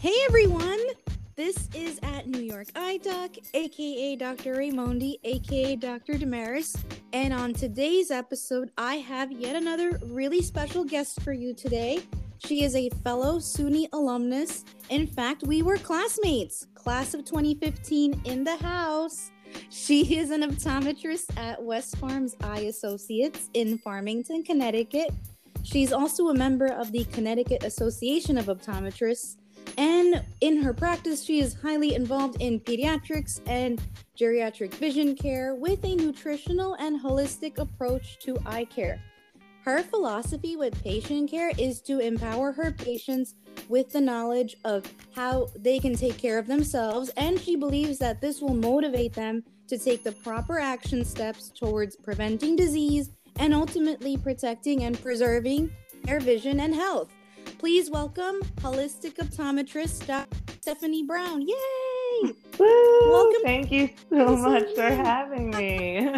Hey 0.00 0.14
everyone! 0.28 0.78
This 1.34 1.68
is 1.74 1.98
at 2.04 2.28
New 2.28 2.38
York 2.38 2.68
Eye 2.76 2.98
Doc, 2.98 3.32
aka 3.52 4.14
Dr. 4.14 4.54
Raimondi, 4.54 5.16
aka 5.24 5.74
Dr. 5.74 6.16
Damaris. 6.16 6.76
And 7.12 7.34
on 7.34 7.52
today's 7.52 8.12
episode, 8.12 8.70
I 8.78 8.98
have 8.98 9.32
yet 9.32 9.56
another 9.56 9.98
really 10.04 10.40
special 10.40 10.84
guest 10.84 11.20
for 11.22 11.32
you 11.32 11.52
today. 11.52 11.98
She 12.38 12.62
is 12.62 12.76
a 12.76 12.90
fellow 13.02 13.40
SUNY 13.40 13.88
alumnus. 13.92 14.64
In 14.90 15.04
fact, 15.08 15.42
we 15.42 15.62
were 15.62 15.78
classmates, 15.78 16.68
class 16.74 17.12
of 17.12 17.24
2015 17.24 18.20
in 18.24 18.44
the 18.44 18.56
house. 18.58 19.32
She 19.68 20.16
is 20.16 20.30
an 20.30 20.42
optometrist 20.42 21.36
at 21.36 21.60
West 21.60 21.96
Farms 21.96 22.36
Eye 22.44 22.60
Associates 22.60 23.50
in 23.52 23.78
Farmington, 23.78 24.44
Connecticut. 24.44 25.10
She's 25.64 25.92
also 25.92 26.28
a 26.28 26.34
member 26.34 26.68
of 26.68 26.92
the 26.92 27.04
Connecticut 27.06 27.64
Association 27.64 28.38
of 28.38 28.46
Optometrists. 28.46 29.38
And 29.76 30.24
in 30.40 30.62
her 30.62 30.74
practice, 30.74 31.24
she 31.24 31.40
is 31.40 31.54
highly 31.54 31.94
involved 31.94 32.40
in 32.40 32.60
pediatrics 32.60 33.40
and 33.46 33.80
geriatric 34.18 34.74
vision 34.74 35.14
care 35.14 35.54
with 35.54 35.84
a 35.84 35.94
nutritional 35.94 36.74
and 36.74 37.00
holistic 37.00 37.58
approach 37.58 38.18
to 38.20 38.36
eye 38.44 38.64
care. 38.64 39.00
Her 39.64 39.82
philosophy 39.82 40.56
with 40.56 40.82
patient 40.82 41.30
care 41.30 41.52
is 41.58 41.80
to 41.82 41.98
empower 42.00 42.52
her 42.52 42.72
patients 42.72 43.34
with 43.68 43.90
the 43.90 44.00
knowledge 44.00 44.56
of 44.64 44.84
how 45.14 45.48
they 45.56 45.78
can 45.78 45.94
take 45.94 46.16
care 46.16 46.38
of 46.38 46.46
themselves, 46.46 47.10
and 47.16 47.38
she 47.38 47.54
believes 47.54 47.98
that 47.98 48.20
this 48.20 48.40
will 48.40 48.54
motivate 48.54 49.12
them 49.12 49.44
to 49.68 49.76
take 49.76 50.02
the 50.02 50.12
proper 50.12 50.58
action 50.58 51.04
steps 51.04 51.50
towards 51.50 51.96
preventing 51.96 52.56
disease 52.56 53.10
and 53.36 53.54
ultimately 53.54 54.16
protecting 54.16 54.84
and 54.84 55.00
preserving 55.02 55.70
their 56.04 56.18
vision 56.18 56.60
and 56.60 56.74
health. 56.74 57.10
Please 57.58 57.90
welcome 57.90 58.36
holistic 58.60 59.16
optometrist 59.16 60.06
Dr. 60.06 60.28
Stephanie 60.60 61.02
Brown. 61.02 61.42
Yay! 61.42 62.32
Woo! 62.56 63.10
Welcome. 63.10 63.42
Thank 63.42 63.72
you 63.72 63.90
so 64.08 64.36
much 64.36 64.72
for 64.76 64.82
having 64.82 65.50
me. 65.50 66.08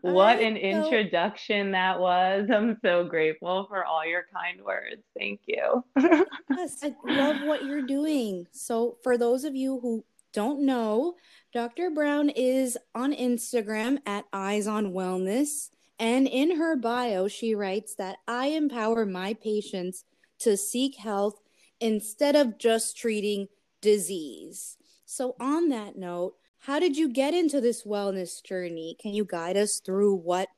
what 0.00 0.40
an 0.40 0.56
introduction 0.56 1.70
that 1.70 2.00
was. 2.00 2.48
I'm 2.52 2.76
so 2.84 3.04
grateful 3.04 3.66
for 3.68 3.84
all 3.84 4.04
your 4.04 4.24
kind 4.34 4.60
words. 4.64 5.02
Thank 5.16 5.42
you. 5.46 5.84
yes, 6.50 6.82
I 6.82 6.94
love 7.04 7.42
what 7.42 7.64
you're 7.64 7.86
doing. 7.86 8.48
So, 8.50 8.96
for 9.04 9.16
those 9.16 9.44
of 9.44 9.54
you 9.54 9.78
who 9.78 10.04
don't 10.32 10.66
know, 10.66 11.14
Dr. 11.54 11.90
Brown 11.90 12.28
is 12.28 12.76
on 12.92 13.14
Instagram 13.14 13.98
at 14.04 14.24
Eyes 14.32 14.66
on 14.66 14.92
Wellness. 14.92 15.68
And 15.98 16.28
in 16.28 16.56
her 16.56 16.76
bio, 16.76 17.28
she 17.28 17.54
writes 17.54 17.94
that 17.96 18.18
I 18.26 18.48
empower 18.48 19.04
my 19.04 19.34
patients 19.34 20.04
to 20.40 20.56
seek 20.56 20.96
health 20.96 21.40
instead 21.80 22.36
of 22.36 22.58
just 22.58 22.96
treating 22.96 23.48
disease. 23.80 24.76
So, 25.04 25.34
on 25.40 25.68
that 25.70 25.96
note, 25.96 26.34
how 26.60 26.78
did 26.78 26.96
you 26.96 27.08
get 27.08 27.34
into 27.34 27.60
this 27.60 27.84
wellness 27.84 28.42
journey? 28.42 28.96
Can 29.00 29.14
you 29.14 29.24
guide 29.24 29.56
us 29.56 29.80
through 29.84 30.16
what 30.16 30.48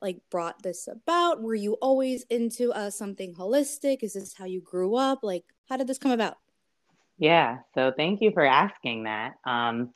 like 0.00 0.18
brought 0.30 0.62
this 0.62 0.88
about? 0.88 1.42
Were 1.42 1.54
you 1.54 1.74
always 1.74 2.22
into 2.30 2.72
uh, 2.72 2.90
something 2.90 3.34
holistic? 3.34 4.02
Is 4.02 4.14
this 4.14 4.34
how 4.34 4.44
you 4.46 4.60
grew 4.60 4.96
up? 4.96 5.20
Like, 5.22 5.44
how 5.68 5.76
did 5.76 5.86
this 5.86 5.98
come 5.98 6.12
about? 6.12 6.38
Yeah, 7.18 7.58
so 7.74 7.92
thank 7.96 8.20
you 8.20 8.30
for 8.30 8.44
asking 8.44 9.04
that. 9.04 9.34
Um, 9.44 9.90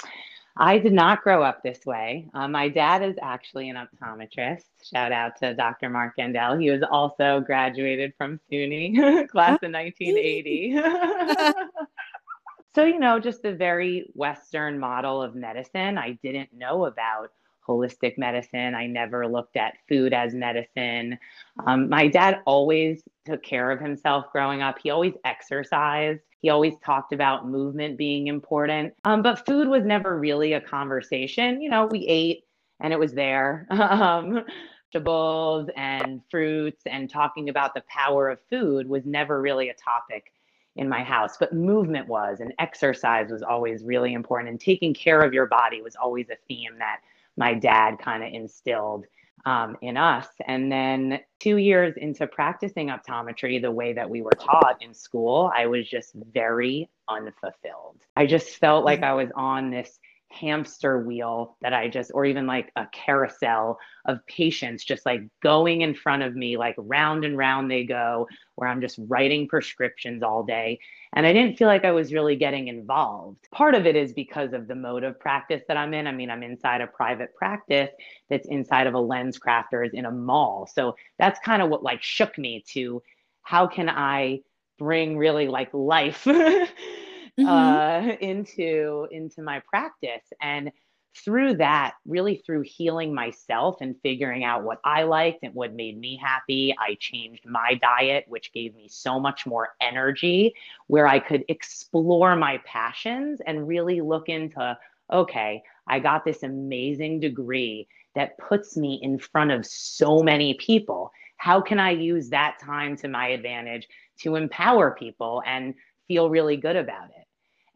I 0.56 0.78
did 0.78 0.92
not 0.92 1.22
grow 1.22 1.42
up 1.42 1.62
this 1.62 1.84
way. 1.86 2.28
Uh, 2.34 2.46
my 2.46 2.68
dad 2.68 3.02
is 3.02 3.16
actually 3.22 3.70
an 3.70 3.76
optometrist. 3.76 4.64
Shout 4.82 5.10
out 5.10 5.36
to 5.38 5.54
Dr. 5.54 5.88
Mark 5.88 6.16
Gendel. 6.18 6.60
He 6.60 6.70
was 6.70 6.82
also 6.82 7.40
graduated 7.40 8.12
from 8.18 8.38
SUNY, 8.50 9.28
class 9.28 9.58
of 9.62 9.72
1980. 9.72 10.76
so, 12.74 12.84
you 12.84 12.98
know, 12.98 13.18
just 13.18 13.42
the 13.42 13.54
very 13.54 14.10
Western 14.14 14.78
model 14.78 15.22
of 15.22 15.34
medicine. 15.34 15.96
I 15.96 16.18
didn't 16.22 16.52
know 16.52 16.84
about 16.84 17.30
holistic 17.66 18.18
medicine. 18.18 18.74
I 18.74 18.86
never 18.86 19.26
looked 19.26 19.56
at 19.56 19.74
food 19.88 20.12
as 20.12 20.34
medicine. 20.34 21.18
Um, 21.66 21.88
my 21.88 22.08
dad 22.08 22.40
always 22.44 23.02
took 23.24 23.42
care 23.42 23.70
of 23.70 23.80
himself 23.80 24.26
growing 24.32 24.62
up. 24.62 24.78
He 24.82 24.90
always 24.90 25.14
exercised. 25.24 26.20
He 26.42 26.50
always 26.50 26.74
talked 26.84 27.12
about 27.12 27.48
movement 27.48 27.96
being 27.96 28.26
important. 28.26 28.94
Um, 29.04 29.22
but 29.22 29.46
food 29.46 29.68
was 29.68 29.84
never 29.84 30.18
really 30.18 30.52
a 30.52 30.60
conversation. 30.60 31.62
You 31.62 31.70
know, 31.70 31.86
we 31.86 32.06
ate 32.06 32.44
and 32.80 32.92
it 32.92 32.98
was 32.98 33.12
there. 33.12 33.66
um, 33.70 34.44
vegetables 34.92 35.68
and 35.76 36.20
fruits 36.30 36.82
and 36.86 37.08
talking 37.08 37.48
about 37.48 37.74
the 37.74 37.82
power 37.88 38.28
of 38.28 38.38
food 38.50 38.88
was 38.88 39.06
never 39.06 39.40
really 39.40 39.68
a 39.70 39.74
topic 39.74 40.32
in 40.76 40.88
my 40.88 41.02
house, 41.02 41.36
but 41.38 41.52
movement 41.52 42.08
was 42.08 42.40
and 42.40 42.52
exercise 42.58 43.30
was 43.30 43.42
always 43.42 43.84
really 43.84 44.14
important. 44.14 44.50
And 44.50 44.60
taking 44.60 44.94
care 44.94 45.20
of 45.20 45.34
your 45.34 45.46
body 45.46 45.82
was 45.82 45.96
always 45.96 46.30
a 46.30 46.36
theme 46.48 46.78
that 46.78 47.00
my 47.36 47.54
dad 47.54 47.98
kind 47.98 48.22
of 48.22 48.32
instilled 48.32 49.04
um, 49.44 49.76
in 49.82 49.96
us. 49.96 50.26
And 50.46 50.70
then 50.70 51.20
two 51.40 51.56
years 51.56 51.94
into 51.96 52.26
practicing 52.26 52.88
optometry 52.88 53.60
the 53.60 53.70
way 53.70 53.92
that 53.92 54.08
we 54.08 54.22
were 54.22 54.32
taught 54.32 54.78
in 54.80 54.94
school, 54.94 55.50
I 55.54 55.66
was 55.66 55.88
just 55.88 56.14
very 56.32 56.88
unfulfilled. 57.08 58.00
I 58.16 58.26
just 58.26 58.56
felt 58.56 58.84
like 58.84 59.00
mm. 59.00 59.04
I 59.08 59.14
was 59.14 59.28
on 59.34 59.70
this 59.70 59.98
hamster 60.32 61.00
wheel 61.00 61.56
that 61.60 61.72
I 61.72 61.88
just, 61.88 62.10
or 62.14 62.24
even 62.24 62.46
like 62.46 62.72
a 62.76 62.86
carousel 62.92 63.78
of 64.06 64.24
patients 64.26 64.84
just 64.84 65.04
like 65.06 65.22
going 65.42 65.82
in 65.82 65.94
front 65.94 66.22
of 66.22 66.34
me, 66.34 66.56
like 66.56 66.74
round 66.78 67.24
and 67.24 67.36
round 67.36 67.70
they 67.70 67.84
go, 67.84 68.26
where 68.56 68.68
I'm 68.68 68.80
just 68.80 68.98
writing 69.06 69.46
prescriptions 69.46 70.22
all 70.22 70.42
day. 70.42 70.78
And 71.14 71.26
I 71.26 71.32
didn't 71.32 71.58
feel 71.58 71.68
like 71.68 71.84
I 71.84 71.92
was 71.92 72.12
really 72.12 72.36
getting 72.36 72.68
involved. 72.68 73.46
Part 73.52 73.74
of 73.74 73.86
it 73.86 73.96
is 73.96 74.14
because 74.14 74.52
of 74.54 74.66
the 74.66 74.74
mode 74.74 75.04
of 75.04 75.20
practice 75.20 75.62
that 75.68 75.76
I'm 75.76 75.92
in. 75.92 76.06
I 76.06 76.12
mean, 76.12 76.30
I'm 76.30 76.42
inside 76.42 76.80
a 76.80 76.86
private 76.86 77.34
practice 77.34 77.90
that's 78.30 78.48
inside 78.48 78.86
of 78.86 78.94
a 78.94 78.98
LensCrafters 78.98 79.90
in 79.92 80.06
a 80.06 80.10
mall. 80.10 80.66
So 80.72 80.96
that's 81.18 81.38
kind 81.40 81.60
of 81.60 81.68
what 81.68 81.82
like 81.82 82.02
shook 82.02 82.38
me 82.38 82.64
to 82.68 83.02
how 83.42 83.66
can 83.66 83.88
I 83.88 84.40
bring 84.78 85.18
really 85.18 85.48
like 85.48 85.68
life 85.72 86.26
mm-hmm. 87.38 87.48
uh, 87.48 88.14
into 88.20 89.06
into 89.10 89.42
my 89.42 89.60
practice. 89.68 90.24
And 90.40 90.72
through 91.14 91.54
that 91.54 91.92
really 92.06 92.36
through 92.36 92.62
healing 92.62 93.14
myself 93.14 93.76
and 93.82 94.00
figuring 94.02 94.44
out 94.44 94.62
what 94.62 94.80
i 94.82 95.02
liked 95.02 95.40
and 95.42 95.52
what 95.52 95.74
made 95.74 96.00
me 96.00 96.16
happy 96.16 96.74
i 96.80 96.96
changed 97.00 97.44
my 97.44 97.78
diet 97.82 98.24
which 98.28 98.50
gave 98.54 98.74
me 98.74 98.88
so 98.88 99.20
much 99.20 99.44
more 99.44 99.74
energy 99.82 100.54
where 100.86 101.06
i 101.06 101.18
could 101.18 101.44
explore 101.48 102.34
my 102.34 102.58
passions 102.64 103.42
and 103.46 103.68
really 103.68 104.00
look 104.00 104.30
into 104.30 104.74
okay 105.12 105.62
i 105.86 105.98
got 105.98 106.24
this 106.24 106.44
amazing 106.44 107.20
degree 107.20 107.86
that 108.14 108.36
puts 108.38 108.76
me 108.76 108.98
in 109.02 109.18
front 109.18 109.50
of 109.50 109.64
so 109.66 110.22
many 110.22 110.54
people. 110.54 111.10
How 111.36 111.60
can 111.60 111.80
i 111.80 111.90
use 111.90 112.28
that 112.30 112.58
time 112.60 112.96
to 112.98 113.08
my 113.08 113.28
advantage 113.28 113.88
to 114.20 114.36
empower 114.36 114.92
people 114.92 115.42
and 115.46 115.74
feel 116.06 116.30
really 116.30 116.56
good 116.56 116.76
about 116.76 117.10
it 117.10 117.21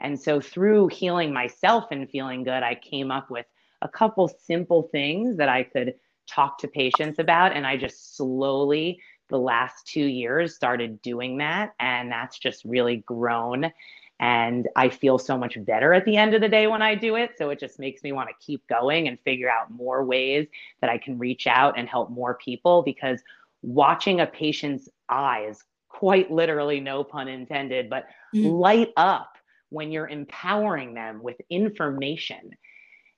and 0.00 0.20
so 0.20 0.40
through 0.40 0.88
healing 0.88 1.32
myself 1.32 1.86
and 1.90 2.08
feeling 2.10 2.44
good, 2.44 2.62
I 2.62 2.74
came 2.74 3.10
up 3.10 3.30
with 3.30 3.46
a 3.82 3.88
couple 3.88 4.28
simple 4.28 4.88
things 4.92 5.36
that 5.36 5.48
I 5.48 5.62
could 5.62 5.94
talk 6.26 6.58
to 6.58 6.68
patients 6.68 7.18
about. 7.18 7.52
And 7.54 7.66
I 7.66 7.76
just 7.76 8.16
slowly, 8.16 9.00
the 9.28 9.38
last 9.38 9.86
two 9.86 10.04
years, 10.04 10.54
started 10.54 11.00
doing 11.02 11.38
that. 11.38 11.74
And 11.80 12.10
that's 12.10 12.38
just 12.38 12.64
really 12.64 12.96
grown. 13.06 13.72
And 14.18 14.68
I 14.76 14.88
feel 14.88 15.18
so 15.18 15.36
much 15.36 15.62
better 15.64 15.92
at 15.92 16.04
the 16.04 16.16
end 16.16 16.34
of 16.34 16.40
the 16.40 16.48
day 16.48 16.66
when 16.66 16.82
I 16.82 16.94
do 16.94 17.16
it. 17.16 17.32
So 17.36 17.50
it 17.50 17.60
just 17.60 17.78
makes 17.78 18.02
me 18.02 18.12
want 18.12 18.28
to 18.28 18.34
keep 18.44 18.66
going 18.66 19.08
and 19.08 19.18
figure 19.20 19.50
out 19.50 19.70
more 19.70 20.04
ways 20.04 20.46
that 20.80 20.88
I 20.88 20.98
can 20.98 21.18
reach 21.18 21.46
out 21.46 21.78
and 21.78 21.88
help 21.88 22.10
more 22.10 22.34
people 22.34 22.82
because 22.82 23.20
watching 23.62 24.20
a 24.20 24.26
patient's 24.26 24.88
eyes, 25.08 25.62
quite 25.88 26.30
literally, 26.30 26.80
no 26.80 27.04
pun 27.04 27.28
intended, 27.28 27.90
but 27.90 28.06
mm. 28.34 28.58
light 28.58 28.92
up 28.96 29.35
when 29.76 29.92
you're 29.92 30.08
empowering 30.08 30.94
them 30.94 31.22
with 31.22 31.36
information. 31.50 32.50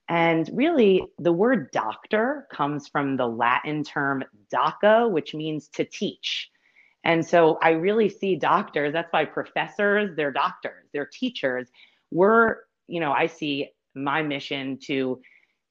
And 0.09 0.51
really, 0.53 1.05
the 1.19 1.33
word 1.33 1.71
doctor 1.71 2.49
comes 2.53 2.89
from 2.89 3.17
the 3.17 3.27
Latin 3.27 3.85
term 3.85 4.25
doca, 4.53 5.09
which 5.09 5.35
means 5.35 5.69
to 5.75 5.85
teach. 5.85 6.51
And 7.05 7.25
so 7.25 7.59
I 7.63 7.71
really 7.71 8.09
see 8.09 8.35
doctors, 8.35 8.93
that's 8.93 9.13
why 9.13 9.25
professors, 9.25 10.17
they're 10.17 10.33
doctors, 10.33 10.89
they're 10.93 11.09
teachers. 11.13 11.69
We're, 12.11 12.57
you 12.89 13.01
know, 13.01 13.13
I 13.13 13.27
see 13.27 13.69
my 13.95 14.23
mission 14.23 14.79
to 14.87 15.21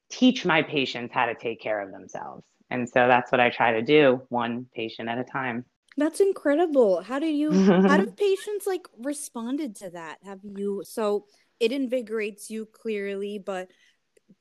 teach 0.09 0.45
my 0.45 0.61
patients 0.61 1.13
how 1.13 1.25
to 1.25 1.35
take 1.35 1.59
care 1.59 1.81
of 1.81 1.91
themselves. 1.91 2.45
And 2.69 2.87
so 2.87 3.07
that's 3.07 3.31
what 3.31 3.41
I 3.41 3.49
try 3.49 3.73
to 3.73 3.81
do, 3.81 4.21
one 4.29 4.67
patient 4.73 5.09
at 5.09 5.17
a 5.17 5.23
time. 5.23 5.65
That's 5.97 6.19
incredible. 6.19 7.01
How 7.01 7.19
do 7.19 7.25
you 7.25 7.59
how 7.87 7.97
do 7.97 8.07
patients 8.15 8.67
like 8.67 8.87
responded 8.99 9.75
to 9.77 9.89
that? 9.91 10.19
Have 10.23 10.39
you 10.43 10.83
so 10.85 11.25
it 11.59 11.71
invigorates 11.71 12.51
you 12.51 12.65
clearly, 12.67 13.39
but 13.39 13.69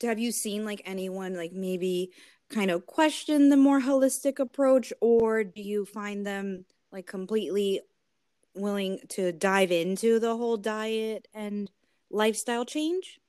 have 0.03 0.19
you 0.19 0.33
seen 0.33 0.65
like 0.65 0.83
anyone 0.85 1.35
like 1.35 1.53
maybe 1.53 2.13
kind 2.51 2.71
of 2.71 2.87
question 2.87 3.49
the 3.49 3.57
more 3.57 3.81
holistic 3.81 4.39
approach 4.39 4.93
or 5.01 5.45
do 5.45 5.63
you 5.63 5.87
find 5.87 6.27
them 6.27 6.65
like 6.93 7.07
completely 7.07 7.81
willing 8.55 9.01
to 9.11 9.33
dive 9.33 9.73
into 9.73 10.19
the 10.21 10.37
whole 10.37 10.57
diet 10.57 11.29
and 11.35 11.71
lifestyle 12.11 12.65
change? 12.65 13.21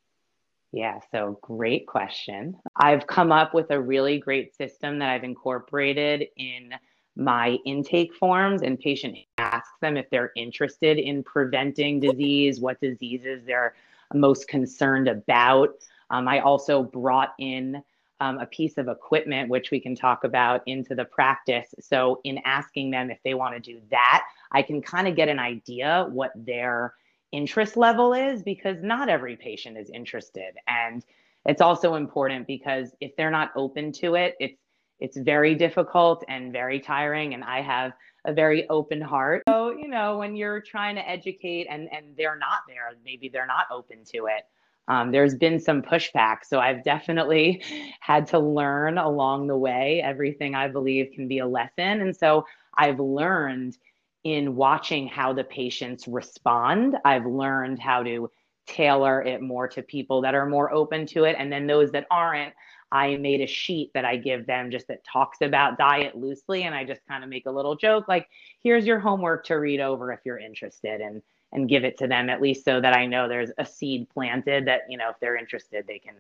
Yeah, 0.74 1.00
so 1.12 1.40
great 1.42 1.88
question. 1.88 2.58
I've 2.76 3.08
come 3.08 3.32
up 3.32 3.54
with 3.54 3.72
a 3.72 3.82
really 3.82 4.20
great 4.20 4.56
system 4.56 5.00
that 5.00 5.10
I've 5.10 5.24
incorporated 5.24 6.28
in 6.36 6.74
my 7.18 7.58
intake 7.66 8.14
forms, 8.14 8.62
and 8.62 8.80
patient 8.80 9.18
asks 9.38 9.74
them 9.82 9.98
if 9.98 10.10
they're 10.10 10.32
interested 10.36 10.98
in 11.00 11.24
preventing 11.24 12.00
disease, 12.00 12.60
what 12.60 12.80
diseases 12.80 13.44
they're 13.46 13.74
most 14.14 14.48
concerned 14.48 15.08
about. 15.08 15.70
Um, 16.12 16.28
I 16.28 16.40
also 16.40 16.84
brought 16.84 17.34
in 17.40 17.82
um, 18.20 18.38
a 18.40 18.46
piece 18.46 18.78
of 18.78 18.88
equipment, 18.88 19.50
which 19.50 19.72
we 19.72 19.80
can 19.80 19.96
talk 19.96 20.24
about 20.24 20.62
into 20.68 20.96
the 20.96 21.06
practice. 21.06 21.74
So, 21.80 22.22
in 22.24 22.40
asking 22.46 22.92
them 22.92 23.10
if 23.10 23.20
they 23.24 23.34
want 23.34 23.56
to 23.56 23.60
do 23.60 23.82
that, 23.92 24.24
I 24.52 24.62
can 24.62 24.82
kind 24.82 25.08
of 25.08 25.16
get 25.16 25.28
an 25.28 25.40
idea 25.40 26.08
what 26.10 26.32
their 26.36 26.94
interest 27.32 27.78
level 27.78 28.14
is 28.14 28.42
because 28.44 28.78
not 28.82 29.10
every 29.10 29.36
patient 29.36 29.78
is 29.78 29.90
interested. 29.90 30.54
And 30.68 31.04
it's 31.46 31.62
also 31.62 31.96
important 31.96 32.48
because 32.48 32.92
if 33.02 33.16
they're 33.16 33.32
not 33.32 33.52
open 33.56 33.92
to 33.94 34.16
it, 34.16 34.36
it's 34.40 34.60
it's 35.00 35.18
very 35.18 35.56
difficult 35.56 36.24
and 36.28 36.52
very 36.52 36.80
tiring. 36.80 37.34
And 37.34 37.44
I 37.44 37.62
have 37.62 37.94
a 38.26 38.34
very 38.34 38.68
open 38.70 39.02
heart. 39.02 39.44
So, 39.48 39.72
you 39.72 39.88
know, 39.88 40.18
when 40.18 40.36
you're 40.36 40.62
trying 40.62 40.96
to 40.96 41.10
educate 41.10 41.68
and 41.70 41.88
and 41.92 42.16
they're 42.18 42.38
not 42.38 42.60
there, 42.68 42.92
maybe 43.06 43.30
they're 43.30 43.48
not 43.48 43.66
open 43.72 44.04
to 44.14 44.26
it 44.26 44.46
um, 44.88 45.12
there's 45.12 45.36
been 45.36 45.60
some 45.60 45.82
pushback. 45.82 46.38
So 46.46 46.60
I've 46.60 46.84
definitely 46.84 47.62
had 48.00 48.28
to 48.28 48.40
learn 48.40 48.98
along 48.98 49.48
the 49.48 49.58
way. 49.58 50.02
Everything 50.04 50.56
I 50.56 50.68
believe 50.68 51.12
can 51.14 51.28
be 51.28 51.40
a 51.40 51.48
lesson. 51.48 52.02
And 52.02 52.16
so 52.16 52.46
I've 52.78 53.00
learned 53.00 53.78
in 54.24 54.56
watching 54.56 55.08
how 55.08 55.34
the 55.34 55.44
patients 55.44 56.08
respond, 56.08 56.98
I've 57.06 57.26
learned 57.26 57.80
how 57.80 58.04
to 58.04 58.30
tailor 58.66 59.22
it 59.22 59.42
more 59.42 59.70
to 59.70 59.82
people 59.82 60.22
that 60.22 60.36
are 60.36 60.46
more 60.46 60.74
open 60.74 61.06
to 61.06 61.24
it. 61.24 61.38
And 61.40 61.52
then 61.52 61.68
those 61.68 61.92
that 61.92 62.06
aren't, 62.12 62.54
I 62.92 63.18
made 63.18 63.42
a 63.42 63.48
sheet 63.48 63.92
that 63.94 64.06
I 64.06 64.16
give 64.16 64.46
them 64.46 64.72
just 64.72 64.88
that 64.88 65.04
talks 65.04 65.40
about 65.42 65.78
diet 65.78 66.16
loosely. 66.16 66.64
And 66.64 66.74
I 66.74 66.84
just 66.84 67.02
kind 67.08 67.24
of 67.24 67.30
make 67.30 67.46
a 67.46 67.52
little 67.52 67.76
joke 67.76 68.08
like, 68.08 68.28
here's 68.62 68.86
your 68.86 69.00
homework 69.00 69.46
to 69.46 69.56
read 69.56 69.80
over 69.82 70.12
if 70.12 70.20
you're 70.26 70.40
interested. 70.40 71.02
And 71.02 71.22
and 71.52 71.70
give 71.70 71.84
it 71.84 71.98
to 71.98 72.08
them 72.08 72.30
at 72.30 72.42
least 72.42 72.66
so 72.66 72.82
that 72.82 72.94
I 72.94 73.06
know 73.06 73.28
there's 73.28 73.52
a 73.58 73.66
seed 73.66 74.10
planted 74.10 74.68
that, 74.68 74.82
you 74.90 74.98
know, 74.98 75.10
if 75.10 75.20
they're 75.20 75.38
interested, 75.38 75.86
they 75.88 76.00
can 76.00 76.16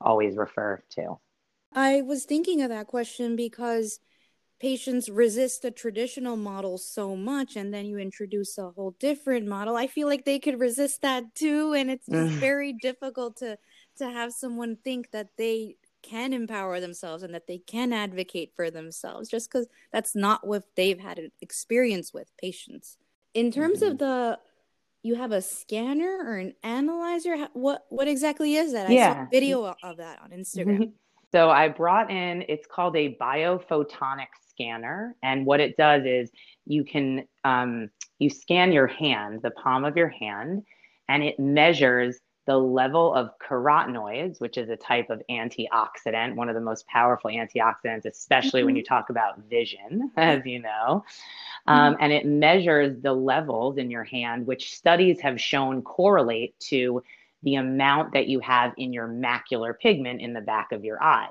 always 0.00 0.36
refer 0.36 0.82
to. 0.90 1.18
I 1.74 2.02
was 2.02 2.24
thinking 2.24 2.62
of 2.62 2.70
that 2.70 2.86
question 2.86 3.36
because 3.36 4.00
patients 4.58 5.08
resist 5.08 5.62
the 5.62 5.70
traditional 5.70 6.36
model 6.36 6.76
so 6.78 7.16
much 7.16 7.56
and 7.56 7.72
then 7.72 7.86
you 7.86 7.98
introduce 7.98 8.58
a 8.58 8.70
whole 8.70 8.94
different 8.98 9.46
model. 9.46 9.76
I 9.76 9.86
feel 9.86 10.06
like 10.08 10.24
they 10.24 10.38
could 10.38 10.58
resist 10.58 11.02
that 11.02 11.34
too 11.34 11.72
and 11.74 11.90
it's 11.90 12.06
just 12.06 12.32
very 12.40 12.72
difficult 12.72 13.36
to 13.38 13.58
to 13.98 14.10
have 14.10 14.32
someone 14.32 14.76
think 14.76 15.10
that 15.12 15.28
they 15.36 15.76
can 16.02 16.32
empower 16.32 16.80
themselves 16.80 17.22
and 17.22 17.34
that 17.34 17.46
they 17.46 17.58
can 17.58 17.92
advocate 17.92 18.52
for 18.54 18.70
themselves 18.70 19.28
just 19.28 19.50
cuz 19.50 19.66
that's 19.92 20.14
not 20.14 20.46
what 20.46 20.64
they've 20.76 21.00
had 21.00 21.18
an 21.18 21.32
experience 21.40 22.12
with 22.12 22.30
patients. 22.36 22.98
In 23.34 23.50
terms 23.50 23.80
mm-hmm. 23.80 23.92
of 23.92 23.98
the 23.98 24.38
you 25.02 25.14
have 25.14 25.32
a 25.32 25.40
scanner 25.40 26.18
or 26.24 26.36
an 26.36 26.54
analyzer 26.62 27.48
what 27.52 27.86
what 27.88 28.08
exactly 28.08 28.54
is 28.54 28.72
that 28.72 28.90
yeah. 28.90 29.10
i 29.10 29.14
saw 29.14 29.22
a 29.22 29.28
video 29.30 29.74
of 29.82 29.96
that 29.96 30.20
on 30.22 30.30
instagram 30.30 30.92
so 31.32 31.48
i 31.50 31.68
brought 31.68 32.10
in 32.10 32.44
it's 32.48 32.66
called 32.66 32.96
a 32.96 33.16
biophotonic 33.20 34.26
scanner 34.48 35.16
and 35.22 35.46
what 35.46 35.60
it 35.60 35.76
does 35.76 36.04
is 36.04 36.30
you 36.66 36.84
can 36.84 37.26
um, 37.44 37.88
you 38.18 38.28
scan 38.28 38.72
your 38.72 38.86
hand 38.86 39.40
the 39.42 39.50
palm 39.52 39.84
of 39.84 39.96
your 39.96 40.08
hand 40.08 40.62
and 41.08 41.22
it 41.22 41.38
measures 41.38 42.20
the 42.46 42.56
level 42.56 43.14
of 43.14 43.30
carotenoids, 43.38 44.40
which 44.40 44.56
is 44.56 44.70
a 44.70 44.76
type 44.76 45.10
of 45.10 45.22
antioxidant, 45.30 46.34
one 46.34 46.48
of 46.48 46.54
the 46.54 46.60
most 46.60 46.86
powerful 46.86 47.30
antioxidants, 47.30 48.06
especially 48.06 48.60
mm-hmm. 48.60 48.66
when 48.66 48.76
you 48.76 48.82
talk 48.82 49.10
about 49.10 49.38
vision, 49.48 50.10
as 50.16 50.44
you 50.44 50.60
know. 50.60 51.04
Um, 51.66 51.94
mm-hmm. 51.94 52.02
And 52.02 52.12
it 52.12 52.26
measures 52.26 52.96
the 53.02 53.12
levels 53.12 53.76
in 53.78 53.90
your 53.90 54.04
hand, 54.04 54.46
which 54.46 54.74
studies 54.74 55.20
have 55.20 55.40
shown 55.40 55.82
correlate 55.82 56.58
to 56.60 57.02
the 57.42 57.56
amount 57.56 58.12
that 58.12 58.26
you 58.26 58.40
have 58.40 58.72
in 58.76 58.92
your 58.92 59.08
macular 59.08 59.78
pigment 59.78 60.20
in 60.20 60.32
the 60.32 60.40
back 60.40 60.72
of 60.72 60.84
your 60.84 61.02
eye. 61.02 61.30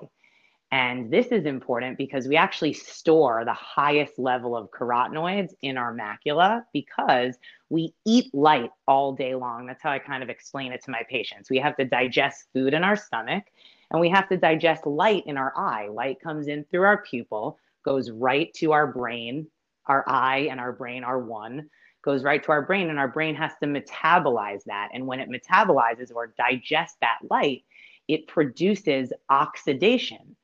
And 0.71 1.11
this 1.11 1.27
is 1.27 1.45
important 1.45 1.97
because 1.97 2.27
we 2.27 2.35
actually 2.35 2.73
store 2.73 3.43
the 3.43 3.53
highest 3.53 4.19
level 4.19 4.55
of 4.55 4.69
carotenoids 4.69 5.53
in 5.63 5.77
our 5.77 5.95
macula 5.95 6.63
because 6.73 7.37
we 7.69 7.95
eat 8.05 8.31
light 8.35 8.69
all 8.87 9.13
day 9.13 9.33
long. 9.33 9.65
That's 9.65 9.81
how 9.81 9.91
I 9.91 9.97
kind 9.97 10.21
of 10.21 10.29
explain 10.29 10.71
it 10.71 10.83
to 10.83 10.91
my 10.91 11.01
patients. 11.09 11.49
We 11.49 11.57
have 11.57 11.75
to 11.77 11.85
digest 11.85 12.49
food 12.53 12.75
in 12.75 12.83
our 12.83 12.95
stomach 12.95 13.45
and 13.89 13.99
we 13.99 14.09
have 14.09 14.29
to 14.29 14.37
digest 14.37 14.85
light 14.85 15.23
in 15.25 15.37
our 15.37 15.53
eye. 15.57 15.87
Light 15.87 16.21
comes 16.21 16.47
in 16.47 16.63
through 16.65 16.83
our 16.83 17.01
pupil, 17.01 17.57
goes 17.83 18.11
right 18.11 18.53
to 18.55 18.71
our 18.71 18.85
brain. 18.85 19.47
Our 19.87 20.03
eye 20.07 20.49
and 20.51 20.59
our 20.59 20.71
brain 20.71 21.03
are 21.03 21.17
one, 21.17 21.67
goes 22.03 22.23
right 22.23 22.43
to 22.43 22.51
our 22.51 22.61
brain, 22.61 22.91
and 22.91 22.99
our 22.99 23.07
brain 23.07 23.33
has 23.33 23.53
to 23.63 23.65
metabolize 23.65 24.63
that. 24.65 24.89
And 24.93 25.07
when 25.07 25.19
it 25.19 25.29
metabolizes 25.29 26.13
or 26.13 26.35
digests 26.37 26.97
that 27.01 27.17
light, 27.27 27.63
it 28.07 28.27
produces 28.27 29.11
oxidation 29.31 30.35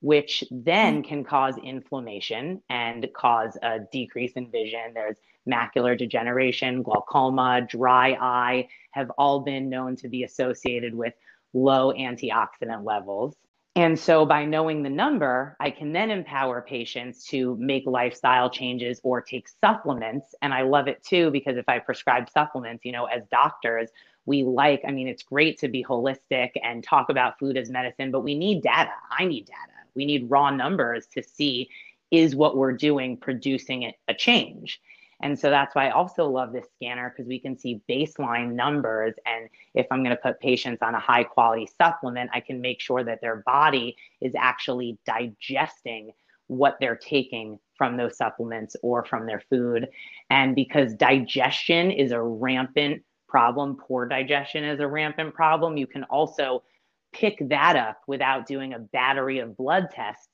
which 0.00 0.44
then 0.50 1.02
mm. 1.02 1.06
can 1.06 1.24
cause 1.24 1.56
inflammation 1.62 2.62
and 2.68 3.06
cause 3.14 3.56
a 3.62 3.80
decrease 3.92 4.32
in 4.32 4.50
vision. 4.50 4.92
There's 4.94 5.18
macular 5.48 5.96
degeneration, 5.96 6.82
glaucoma, 6.82 7.66
dry 7.68 8.16
eye 8.20 8.68
have 8.92 9.10
all 9.18 9.40
been 9.40 9.68
known 9.68 9.96
to 9.96 10.08
be 10.08 10.24
associated 10.24 10.94
with 10.94 11.14
low 11.52 11.92
antioxidant 11.92 12.84
levels. 12.84 13.36
And 13.76 13.98
so, 13.98 14.26
by 14.26 14.44
knowing 14.44 14.82
the 14.82 14.90
number, 14.90 15.56
I 15.60 15.70
can 15.70 15.92
then 15.92 16.10
empower 16.10 16.60
patients 16.60 17.24
to 17.26 17.56
make 17.56 17.84
lifestyle 17.86 18.50
changes 18.50 19.00
or 19.04 19.20
take 19.20 19.46
supplements. 19.48 20.34
And 20.42 20.52
I 20.52 20.62
love 20.62 20.88
it 20.88 21.04
too, 21.04 21.30
because 21.30 21.56
if 21.56 21.68
I 21.68 21.78
prescribe 21.78 22.28
supplements, 22.28 22.84
you 22.84 22.90
know, 22.90 23.04
as 23.04 23.22
doctors, 23.30 23.90
we 24.26 24.42
like, 24.42 24.82
I 24.86 24.90
mean, 24.90 25.06
it's 25.06 25.22
great 25.22 25.58
to 25.60 25.68
be 25.68 25.84
holistic 25.84 26.50
and 26.62 26.82
talk 26.82 27.10
about 27.10 27.38
food 27.38 27.56
as 27.56 27.70
medicine, 27.70 28.10
but 28.10 28.24
we 28.24 28.36
need 28.36 28.62
data. 28.62 28.90
I 29.10 29.24
need 29.24 29.46
data. 29.46 29.79
We 29.94 30.06
need 30.06 30.30
raw 30.30 30.50
numbers 30.50 31.06
to 31.14 31.22
see 31.22 31.68
is 32.10 32.34
what 32.34 32.56
we're 32.56 32.72
doing 32.72 33.16
producing 33.16 33.92
a 34.08 34.14
change. 34.14 34.80
And 35.22 35.38
so 35.38 35.50
that's 35.50 35.74
why 35.74 35.88
I 35.88 35.90
also 35.90 36.26
love 36.26 36.52
this 36.52 36.66
scanner 36.76 37.12
because 37.14 37.28
we 37.28 37.38
can 37.38 37.58
see 37.58 37.82
baseline 37.88 38.52
numbers. 38.52 39.14
And 39.26 39.48
if 39.74 39.86
I'm 39.90 40.02
going 40.02 40.16
to 40.16 40.22
put 40.22 40.40
patients 40.40 40.82
on 40.82 40.94
a 40.94 41.00
high 41.00 41.24
quality 41.24 41.68
supplement, 41.78 42.30
I 42.32 42.40
can 42.40 42.60
make 42.60 42.80
sure 42.80 43.04
that 43.04 43.20
their 43.20 43.42
body 43.46 43.96
is 44.20 44.34
actually 44.36 44.98
digesting 45.04 46.12
what 46.46 46.78
they're 46.80 46.96
taking 46.96 47.58
from 47.76 47.96
those 47.96 48.16
supplements 48.16 48.76
or 48.82 49.04
from 49.04 49.26
their 49.26 49.42
food. 49.50 49.88
And 50.30 50.56
because 50.56 50.94
digestion 50.94 51.90
is 51.90 52.12
a 52.12 52.20
rampant 52.20 53.02
problem, 53.28 53.76
poor 53.76 54.06
digestion 54.06 54.64
is 54.64 54.80
a 54.80 54.88
rampant 54.88 55.34
problem, 55.34 55.76
you 55.76 55.86
can 55.86 56.04
also 56.04 56.62
pick 57.12 57.38
that 57.48 57.76
up 57.76 58.02
without 58.06 58.46
doing 58.46 58.74
a 58.74 58.78
battery 58.78 59.38
of 59.38 59.56
blood 59.56 59.88
tests. 59.92 60.28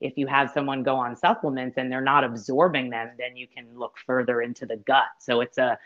If 0.00 0.16
you 0.16 0.26
have 0.26 0.50
someone 0.52 0.82
go 0.82 0.96
on 0.96 1.16
supplements 1.16 1.76
and 1.76 1.92
they're 1.92 2.00
not 2.00 2.24
absorbing 2.24 2.90
them, 2.90 3.10
then 3.18 3.36
you 3.36 3.46
can 3.46 3.66
look 3.78 3.96
further 4.06 4.40
into 4.40 4.64
the 4.64 4.76
gut. 4.76 5.08
So 5.18 5.40
it's 5.40 5.58
a 5.58 5.78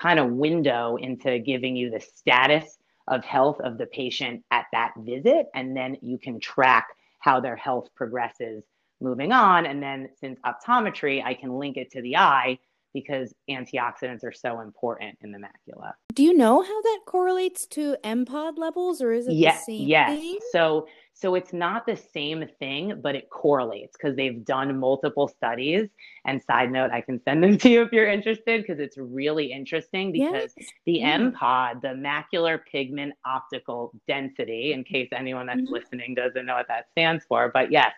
kind 0.00 0.18
of 0.18 0.30
window 0.32 0.96
into 0.96 1.38
giving 1.38 1.76
you 1.76 1.90
the 1.90 2.00
status 2.00 2.78
of 3.06 3.24
health 3.24 3.60
of 3.60 3.78
the 3.78 3.86
patient 3.86 4.42
at 4.50 4.66
that 4.72 4.92
visit. 4.98 5.46
And 5.54 5.76
then 5.76 5.96
you 6.00 6.18
can 6.18 6.40
track 6.40 6.88
how 7.18 7.40
their 7.40 7.56
health 7.56 7.90
progresses 7.94 8.64
moving 9.00 9.32
on. 9.32 9.66
And 9.66 9.82
then 9.82 10.08
since 10.20 10.40
optometry, 10.40 11.24
I 11.24 11.34
can 11.34 11.58
link 11.58 11.76
it 11.76 11.92
to 11.92 12.02
the 12.02 12.16
eye 12.16 12.58
because 12.92 13.34
antioxidants 13.48 14.24
are 14.24 14.32
so 14.32 14.60
important 14.60 15.18
in 15.22 15.32
the 15.32 15.38
macula. 15.38 15.92
Do 16.14 16.22
you 16.22 16.36
know 16.36 16.62
how 16.62 16.82
that 16.82 17.00
correlates 17.06 17.66
to 17.68 17.96
MPOD 18.04 18.58
levels 18.58 19.00
or 19.00 19.12
is 19.12 19.26
it 19.26 19.34
yes, 19.34 19.64
the 19.66 19.78
same 19.78 19.88
yes. 19.88 20.18
Thing? 20.18 20.38
So 20.52 20.86
so 21.20 21.34
it's 21.34 21.52
not 21.52 21.84
the 21.84 21.96
same 21.96 22.46
thing, 22.58 22.98
but 23.02 23.14
it 23.14 23.28
correlates 23.28 23.94
because 23.94 24.16
they've 24.16 24.42
done 24.42 24.78
multiple 24.78 25.28
studies. 25.28 25.86
And 26.24 26.42
side 26.42 26.72
note, 26.72 26.90
I 26.92 27.02
can 27.02 27.22
send 27.22 27.42
them 27.42 27.58
to 27.58 27.68
you 27.68 27.82
if 27.82 27.92
you're 27.92 28.10
interested 28.10 28.62
because 28.62 28.80
it's 28.80 28.96
really 28.96 29.52
interesting 29.52 30.12
because 30.12 30.54
yes. 30.56 30.68
the. 30.86 31.00
MPOD, 31.10 31.82
the 31.82 31.88
macular 31.88 32.60
pigment 32.70 33.12
optical 33.26 33.92
density, 34.06 34.72
in 34.72 34.84
case 34.84 35.08
anyone 35.12 35.46
that's 35.46 35.60
mm-hmm. 35.60 35.72
listening 35.74 36.14
doesn't 36.14 36.46
know 36.46 36.54
what 36.54 36.68
that 36.68 36.86
stands 36.92 37.24
for, 37.28 37.50
but 37.52 37.70
yes, 37.70 37.92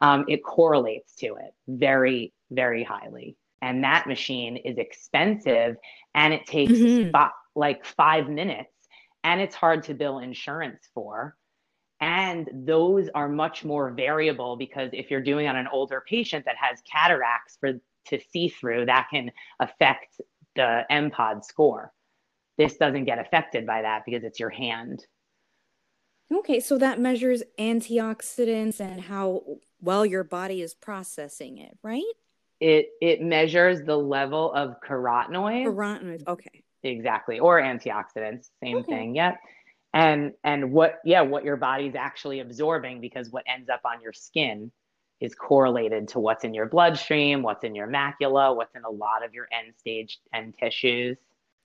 um, 0.00 0.24
it 0.28 0.42
correlates 0.42 1.14
to 1.16 1.36
it 1.36 1.54
very, 1.68 2.32
very 2.50 2.82
highly 2.82 3.36
and 3.62 3.84
that 3.84 4.06
machine 4.06 4.56
is 4.56 4.78
expensive 4.78 5.76
and 6.14 6.34
it 6.34 6.46
takes 6.46 6.72
mm-hmm. 6.72 7.14
like 7.54 7.84
five 7.84 8.28
minutes 8.28 8.72
and 9.24 9.40
it's 9.40 9.54
hard 9.54 9.82
to 9.84 9.94
bill 9.94 10.18
insurance 10.18 10.88
for 10.94 11.36
and 12.00 12.48
those 12.52 13.08
are 13.14 13.28
much 13.28 13.64
more 13.64 13.90
variable 13.90 14.56
because 14.56 14.90
if 14.92 15.10
you're 15.10 15.22
doing 15.22 15.46
on 15.46 15.56
an 15.56 15.66
older 15.72 16.02
patient 16.06 16.44
that 16.44 16.56
has 16.56 16.82
cataracts 16.90 17.56
for 17.58 17.72
to 18.08 18.20
see 18.30 18.48
through, 18.48 18.86
that 18.86 19.08
can 19.10 19.30
affect 19.60 20.20
the 20.54 20.84
MPOD 20.90 21.44
score. 21.44 21.92
This 22.58 22.76
doesn't 22.76 23.04
get 23.04 23.18
affected 23.18 23.66
by 23.66 23.82
that 23.82 24.02
because 24.06 24.24
it's 24.24 24.40
your 24.40 24.50
hand. 24.50 25.04
Okay, 26.32 26.60
so 26.60 26.78
that 26.78 26.98
measures 26.98 27.42
antioxidants 27.58 28.80
and 28.80 29.02
how 29.02 29.42
well 29.80 30.04
your 30.04 30.24
body 30.24 30.60
is 30.60 30.74
processing 30.74 31.58
it, 31.58 31.78
right? 31.82 32.02
It 32.60 32.88
it 33.00 33.20
measures 33.20 33.82
the 33.82 33.96
level 33.96 34.52
of 34.52 34.76
carotenoids. 34.86 35.66
Carotenoids, 35.66 36.26
okay. 36.26 36.62
Exactly, 36.82 37.38
or 37.38 37.60
antioxidants, 37.60 38.50
same 38.62 38.78
okay. 38.78 38.92
thing. 38.92 39.14
Yep. 39.16 39.38
And 39.92 40.32
and 40.44 40.72
what 40.72 41.00
yeah, 41.04 41.22
what 41.22 41.44
your 41.44 41.56
body's 41.56 41.94
actually 41.94 42.40
absorbing 42.40 43.00
because 43.00 43.30
what 43.30 43.44
ends 43.46 43.68
up 43.68 43.80
on 43.84 44.00
your 44.00 44.12
skin 44.12 44.70
is 45.20 45.34
correlated 45.34 46.08
to 46.08 46.20
what's 46.20 46.44
in 46.44 46.52
your 46.52 46.66
bloodstream, 46.66 47.42
what's 47.42 47.64
in 47.64 47.74
your 47.74 47.88
macula, 47.88 48.54
what's 48.54 48.74
in 48.74 48.84
a 48.84 48.90
lot 48.90 49.24
of 49.24 49.32
your 49.32 49.48
end 49.52 49.74
stage 49.78 50.18
end 50.34 50.54
tissues. 50.60 51.16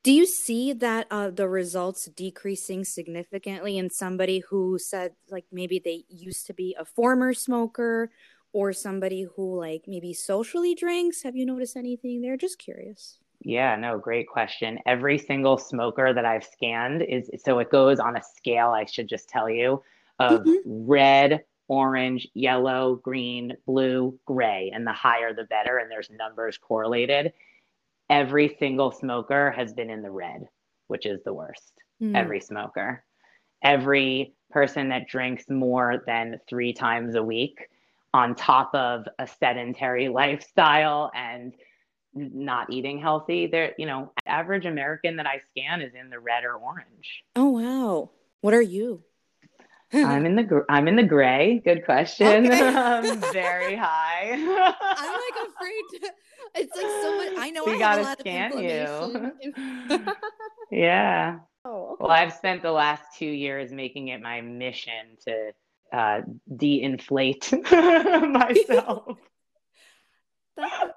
Do 0.03 0.11
you 0.11 0.25
see 0.25 0.73
that 0.73 1.05
uh, 1.11 1.29
the 1.29 1.47
results 1.47 2.05
decreasing 2.05 2.83
significantly 2.85 3.77
in 3.77 3.91
somebody 3.91 4.39
who 4.49 4.79
said, 4.79 5.13
like, 5.29 5.45
maybe 5.51 5.77
they 5.77 6.05
used 6.09 6.47
to 6.47 6.55
be 6.55 6.75
a 6.79 6.85
former 6.85 7.35
smoker 7.35 8.09
or 8.53 8.73
somebody 8.73 9.27
who, 9.35 9.59
like, 9.59 9.83
maybe 9.87 10.13
socially 10.13 10.75
drinks? 10.75 11.23
Have 11.23 11.35
you 11.35 11.45
noticed 11.45 11.77
anything 11.77 12.21
there? 12.21 12.37
Just 12.37 12.59
curious. 12.59 13.19
Yeah, 13.43 13.75
no, 13.75 13.97
great 13.97 14.27
question. 14.27 14.79
Every 14.85 15.17
single 15.17 15.57
smoker 15.57 16.13
that 16.13 16.25
I've 16.25 16.43
scanned 16.43 17.01
is 17.01 17.29
so 17.43 17.59
it 17.59 17.71
goes 17.71 17.99
on 17.99 18.15
a 18.15 18.21
scale, 18.21 18.69
I 18.69 18.85
should 18.85 19.07
just 19.07 19.29
tell 19.29 19.49
you, 19.49 19.81
of 20.19 20.41
mm-hmm. 20.41 20.59
red, 20.65 21.43
orange, 21.67 22.27
yellow, 22.35 22.99
green, 23.03 23.53
blue, 23.65 24.19
gray. 24.25 24.71
And 24.73 24.85
the 24.85 24.93
higher 24.93 25.33
the 25.33 25.45
better. 25.45 25.77
And 25.77 25.89
there's 25.89 26.09
numbers 26.11 26.57
correlated 26.57 27.33
every 28.11 28.57
single 28.59 28.91
smoker 28.91 29.51
has 29.51 29.73
been 29.73 29.89
in 29.89 30.03
the 30.03 30.11
red, 30.11 30.47
which 30.87 31.05
is 31.05 31.23
the 31.23 31.33
worst. 31.33 31.71
Mm. 32.03 32.15
Every 32.15 32.41
smoker. 32.41 33.03
Every 33.63 34.35
person 34.51 34.89
that 34.89 35.07
drinks 35.07 35.45
more 35.49 36.03
than 36.05 36.39
three 36.47 36.73
times 36.73 37.15
a 37.15 37.23
week 37.23 37.69
on 38.13 38.35
top 38.35 38.73
of 38.73 39.05
a 39.19 39.27
sedentary 39.27 40.09
lifestyle 40.09 41.11
and 41.15 41.53
not 42.13 42.69
eating 42.69 42.99
healthy 42.99 43.47
there 43.47 43.73
you 43.77 43.85
know 43.85 44.11
average 44.25 44.65
american 44.65 45.15
that 45.15 45.25
i 45.25 45.39
scan 45.49 45.81
is 45.81 45.93
in 45.93 46.09
the 46.09 46.19
red 46.19 46.43
or 46.43 46.55
orange 46.55 47.23
oh 47.37 47.49
wow 47.49 48.09
what 48.41 48.53
are 48.53 48.61
you 48.61 49.01
I'm 49.93 50.25
in 50.25 50.35
the 50.35 50.65
I'm 50.69 50.87
in 50.87 50.95
the 50.95 51.03
gray. 51.03 51.61
Good 51.65 51.83
question. 51.83 52.45
Okay. 52.45 52.59
um, 52.75 53.19
very 53.33 53.75
high. 53.75 54.31
I'm 54.31 54.39
like 54.39 55.49
afraid 55.49 55.83
to. 55.91 56.11
It's 56.55 56.75
like 56.75 56.85
so 56.85 57.17
much. 57.17 57.33
I 57.37 57.49
know 57.49 57.65
we 57.65 57.73
I 57.73 57.79
gotta 57.79 58.15
scan 58.19 58.57
you. 58.57 59.99
yeah. 60.71 61.39
Oh, 61.65 61.91
okay. 61.91 61.95
Well, 61.99 62.11
I've 62.11 62.33
spent 62.33 62.61
the 62.61 62.71
last 62.71 63.03
two 63.17 63.25
years 63.25 63.73
making 63.73 64.07
it 64.07 64.21
my 64.21 64.39
mission 64.39 65.17
to 65.27 65.51
uh, 65.91 66.21
de-inflate 66.55 67.51
myself. 67.71 69.17
That's 70.57 70.93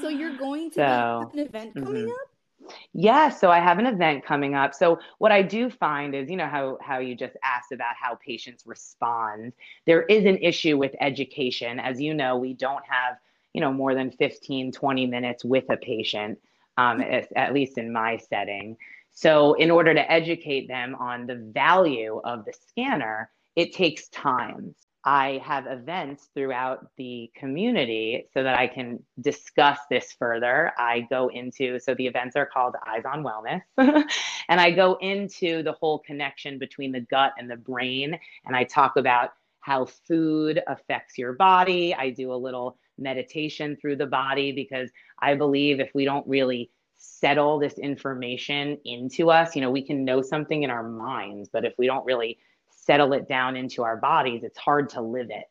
so 0.00 0.08
you're 0.08 0.36
going 0.36 0.70
to 0.70 0.74
so, 0.76 1.30
an 1.32 1.38
event 1.38 1.74
coming 1.74 2.02
mm-hmm. 2.02 2.10
up? 2.10 2.72
Yeah, 2.92 3.28
so 3.28 3.50
I 3.50 3.58
have 3.60 3.78
an 3.78 3.86
event 3.86 4.24
coming 4.24 4.54
up. 4.54 4.74
So 4.74 4.98
what 5.18 5.32
I 5.32 5.42
do 5.42 5.68
find 5.68 6.14
is, 6.14 6.30
you 6.30 6.36
know, 6.36 6.46
how 6.46 6.78
how 6.80 6.98
you 6.98 7.14
just 7.14 7.36
asked 7.42 7.72
about 7.72 7.94
how 8.00 8.14
patients 8.14 8.64
respond. 8.66 9.52
There 9.86 10.02
is 10.02 10.24
an 10.24 10.38
issue 10.38 10.78
with 10.78 10.94
education. 11.00 11.78
As 11.78 12.00
you 12.00 12.14
know, 12.14 12.36
we 12.36 12.54
don't 12.54 12.84
have, 12.88 13.16
you 13.52 13.60
know, 13.60 13.72
more 13.72 13.94
than 13.94 14.10
15, 14.10 14.72
20 14.72 15.06
minutes 15.06 15.44
with 15.44 15.64
a 15.68 15.76
patient, 15.76 16.38
um, 16.78 17.00
at, 17.00 17.28
at 17.36 17.52
least 17.52 17.76
in 17.76 17.92
my 17.92 18.16
setting. 18.16 18.76
So 19.12 19.54
in 19.54 19.70
order 19.70 19.94
to 19.94 20.10
educate 20.10 20.66
them 20.66 20.96
on 20.96 21.26
the 21.26 21.36
value 21.36 22.20
of 22.24 22.44
the 22.44 22.52
scanner, 22.68 23.30
it 23.56 23.72
takes 23.72 24.08
time. 24.08 24.74
I 25.06 25.42
have 25.44 25.66
events 25.66 26.30
throughout 26.34 26.86
the 26.96 27.30
community 27.36 28.26
so 28.32 28.42
that 28.42 28.58
I 28.58 28.66
can 28.66 29.02
discuss 29.20 29.78
this 29.90 30.12
further. 30.18 30.72
I 30.78 31.06
go 31.10 31.28
into, 31.28 31.78
so 31.78 31.94
the 31.94 32.06
events 32.06 32.36
are 32.36 32.46
called 32.46 32.74
Eyes 32.86 33.02
on 33.04 33.22
Wellness. 33.22 33.60
and 34.48 34.60
I 34.60 34.70
go 34.70 34.94
into 35.02 35.62
the 35.62 35.72
whole 35.72 35.98
connection 35.98 36.58
between 36.58 36.90
the 36.90 37.00
gut 37.00 37.32
and 37.38 37.50
the 37.50 37.56
brain. 37.56 38.18
And 38.46 38.56
I 38.56 38.64
talk 38.64 38.96
about 38.96 39.34
how 39.60 39.84
food 39.84 40.62
affects 40.68 41.18
your 41.18 41.34
body. 41.34 41.94
I 41.94 42.08
do 42.08 42.32
a 42.32 42.36
little 42.36 42.78
meditation 42.96 43.76
through 43.76 43.96
the 43.96 44.06
body 44.06 44.52
because 44.52 44.90
I 45.18 45.34
believe 45.34 45.80
if 45.80 45.90
we 45.94 46.06
don't 46.06 46.26
really 46.26 46.70
settle 46.96 47.58
this 47.58 47.78
information 47.78 48.78
into 48.86 49.30
us, 49.30 49.54
you 49.54 49.60
know, 49.60 49.70
we 49.70 49.82
can 49.82 50.04
know 50.04 50.22
something 50.22 50.62
in 50.62 50.70
our 50.70 50.82
minds, 50.82 51.50
but 51.52 51.66
if 51.66 51.74
we 51.76 51.86
don't 51.86 52.06
really 52.06 52.38
settle 52.84 53.12
it 53.12 53.28
down 53.28 53.56
into 53.56 53.82
our 53.82 53.96
bodies, 53.96 54.44
it's 54.44 54.58
hard 54.58 54.88
to 54.90 55.00
live 55.00 55.30
it. 55.30 55.46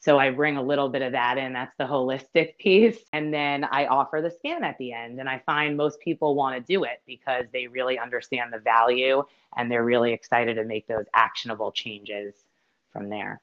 So 0.00 0.18
I 0.18 0.30
bring 0.30 0.56
a 0.56 0.62
little 0.62 0.88
bit 0.88 1.02
of 1.02 1.12
that 1.12 1.36
in. 1.38 1.52
That's 1.52 1.74
the 1.78 1.84
holistic 1.84 2.56
piece. 2.58 2.98
And 3.12 3.32
then 3.32 3.64
I 3.64 3.86
offer 3.86 4.20
the 4.22 4.30
scan 4.30 4.62
at 4.62 4.78
the 4.78 4.92
end. 4.92 5.18
And 5.18 5.28
I 5.28 5.42
find 5.46 5.76
most 5.76 5.98
people 6.00 6.34
want 6.34 6.54
to 6.56 6.72
do 6.72 6.84
it 6.84 7.02
because 7.06 7.46
they 7.52 7.66
really 7.66 7.98
understand 7.98 8.52
the 8.52 8.58
value 8.58 9.24
and 9.56 9.70
they're 9.70 9.84
really 9.84 10.12
excited 10.12 10.54
to 10.54 10.64
make 10.64 10.86
those 10.86 11.06
actionable 11.14 11.72
changes 11.72 12.34
from 12.92 13.08
there. 13.08 13.40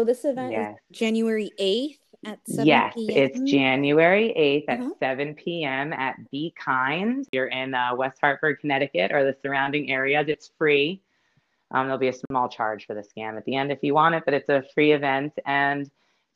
So 0.00 0.04
this 0.04 0.24
event 0.24 0.52
yes. 0.52 0.74
is 0.90 0.98
January 0.98 1.52
8th 1.60 1.98
at 2.26 2.40
7 2.48 2.66
yes, 2.66 2.94
p.m. 2.94 3.16
it's 3.16 3.50
January 3.50 4.34
8th 4.36 4.72
at 4.72 4.80
uh-huh. 4.80 4.90
7 4.98 5.34
p.m. 5.34 5.92
at 5.92 6.16
Be 6.30 6.52
Kind. 6.58 7.28
You're 7.30 7.46
in 7.46 7.74
uh, 7.74 7.94
West 7.94 8.18
Hartford, 8.20 8.58
Connecticut, 8.58 9.12
or 9.12 9.22
the 9.22 9.36
surrounding 9.42 9.92
areas. 9.92 10.26
It's 10.26 10.50
free. 10.58 11.03
Um, 11.74 11.86
there'll 11.86 11.98
be 11.98 12.06
a 12.08 12.12
small 12.12 12.48
charge 12.48 12.86
for 12.86 12.94
the 12.94 13.02
scan 13.02 13.36
at 13.36 13.44
the 13.46 13.56
end 13.56 13.72
if 13.72 13.80
you 13.82 13.94
want 13.94 14.14
it, 14.14 14.22
but 14.24 14.32
it's 14.32 14.48
a 14.48 14.62
free 14.74 14.92
event 14.92 15.32
and 15.44 15.82
it's 15.82 15.90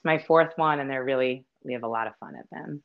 my 0.04 0.18
fourth 0.18 0.52
one, 0.56 0.80
and 0.80 0.90
they're 0.90 1.04
really 1.04 1.44
we 1.62 1.72
have 1.72 1.84
a 1.84 1.88
lot 1.88 2.08
of 2.08 2.14
fun 2.16 2.34
at 2.34 2.50
them. 2.50 2.82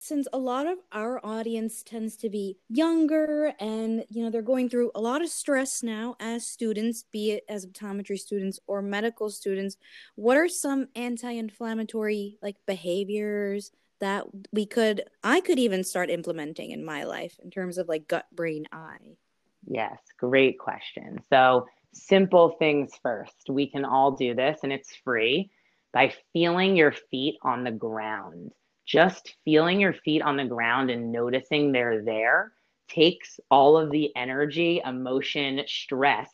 Since 0.00 0.26
a 0.32 0.38
lot 0.38 0.66
of 0.66 0.78
our 0.90 1.24
audience 1.24 1.84
tends 1.84 2.16
to 2.16 2.28
be 2.28 2.58
younger 2.68 3.54
and 3.60 4.04
you 4.08 4.24
know 4.24 4.30
they're 4.30 4.42
going 4.42 4.68
through 4.68 4.90
a 4.96 5.00
lot 5.00 5.22
of 5.22 5.28
stress 5.28 5.84
now 5.84 6.16
as 6.18 6.44
students, 6.44 7.04
be 7.12 7.30
it 7.30 7.44
as 7.48 7.64
optometry 7.64 8.18
students 8.18 8.58
or 8.66 8.82
medical 8.82 9.30
students, 9.30 9.76
what 10.16 10.36
are 10.36 10.48
some 10.48 10.88
anti-inflammatory 10.96 12.38
like 12.42 12.56
behaviors 12.66 13.70
that 14.02 14.26
we 14.52 14.66
could 14.66 15.04
I 15.22 15.40
could 15.40 15.60
even 15.60 15.84
start 15.84 16.10
implementing 16.10 16.72
in 16.72 16.84
my 16.84 17.04
life 17.04 17.38
in 17.42 17.50
terms 17.50 17.78
of 17.78 17.88
like 17.88 18.08
gut 18.08 18.26
brain 18.32 18.66
eye? 18.72 19.16
Yes, 19.64 19.96
great 20.18 20.58
question. 20.58 21.20
So, 21.30 21.66
simple 21.94 22.56
things 22.58 22.90
first. 23.00 23.48
We 23.48 23.70
can 23.70 23.84
all 23.84 24.10
do 24.10 24.34
this 24.34 24.60
and 24.64 24.72
it's 24.72 24.94
free 25.04 25.50
by 25.92 26.12
feeling 26.32 26.76
your 26.76 26.92
feet 27.10 27.36
on 27.42 27.62
the 27.62 27.70
ground. 27.70 28.50
Just 28.86 29.36
feeling 29.44 29.80
your 29.80 29.92
feet 29.92 30.20
on 30.20 30.36
the 30.36 30.46
ground 30.46 30.90
and 30.90 31.12
noticing 31.12 31.70
they're 31.70 32.04
there 32.04 32.52
takes 32.88 33.38
all 33.52 33.78
of 33.78 33.92
the 33.92 34.10
energy, 34.16 34.82
emotion, 34.84 35.62
stress 35.68 36.28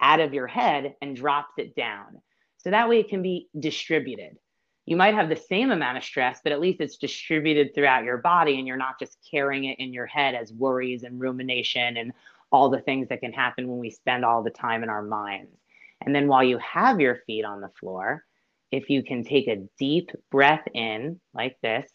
out 0.00 0.20
of 0.20 0.34
your 0.34 0.46
head 0.46 0.94
and 1.00 1.16
drops 1.16 1.54
it 1.56 1.74
down. 1.74 2.20
So 2.58 2.70
that 2.70 2.88
way 2.88 3.00
it 3.00 3.08
can 3.08 3.22
be 3.22 3.48
distributed 3.58 4.36
you 4.86 4.96
might 4.96 5.14
have 5.14 5.28
the 5.28 5.36
same 5.36 5.70
amount 5.70 5.96
of 5.96 6.04
stress, 6.04 6.40
but 6.42 6.52
at 6.52 6.60
least 6.60 6.80
it's 6.80 6.96
distributed 6.96 7.74
throughout 7.74 8.04
your 8.04 8.18
body 8.18 8.58
and 8.58 8.66
you're 8.66 8.76
not 8.76 8.98
just 8.98 9.18
carrying 9.28 9.64
it 9.64 9.78
in 9.78 9.92
your 9.92 10.06
head 10.06 10.34
as 10.34 10.52
worries 10.52 11.04
and 11.04 11.20
rumination 11.20 11.96
and 11.96 12.12
all 12.52 12.68
the 12.68 12.80
things 12.80 13.08
that 13.08 13.20
can 13.20 13.32
happen 13.32 13.66
when 13.66 13.78
we 13.78 13.90
spend 13.90 14.24
all 14.24 14.42
the 14.42 14.50
time 14.50 14.82
in 14.82 14.90
our 14.90 15.02
minds. 15.02 15.56
And 16.04 16.14
then 16.14 16.28
while 16.28 16.44
you 16.44 16.58
have 16.58 17.00
your 17.00 17.20
feet 17.26 17.44
on 17.44 17.60
the 17.60 17.70
floor, 17.80 18.24
if 18.70 18.90
you 18.90 19.02
can 19.02 19.24
take 19.24 19.48
a 19.48 19.64
deep 19.78 20.10
breath 20.30 20.64
in 20.74 21.18
like 21.32 21.56
this, 21.62 21.90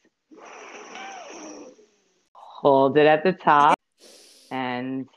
hold 2.33 2.97
it 2.97 3.05
at 3.05 3.23
the 3.23 3.33
top 3.33 3.77
and 4.49 5.07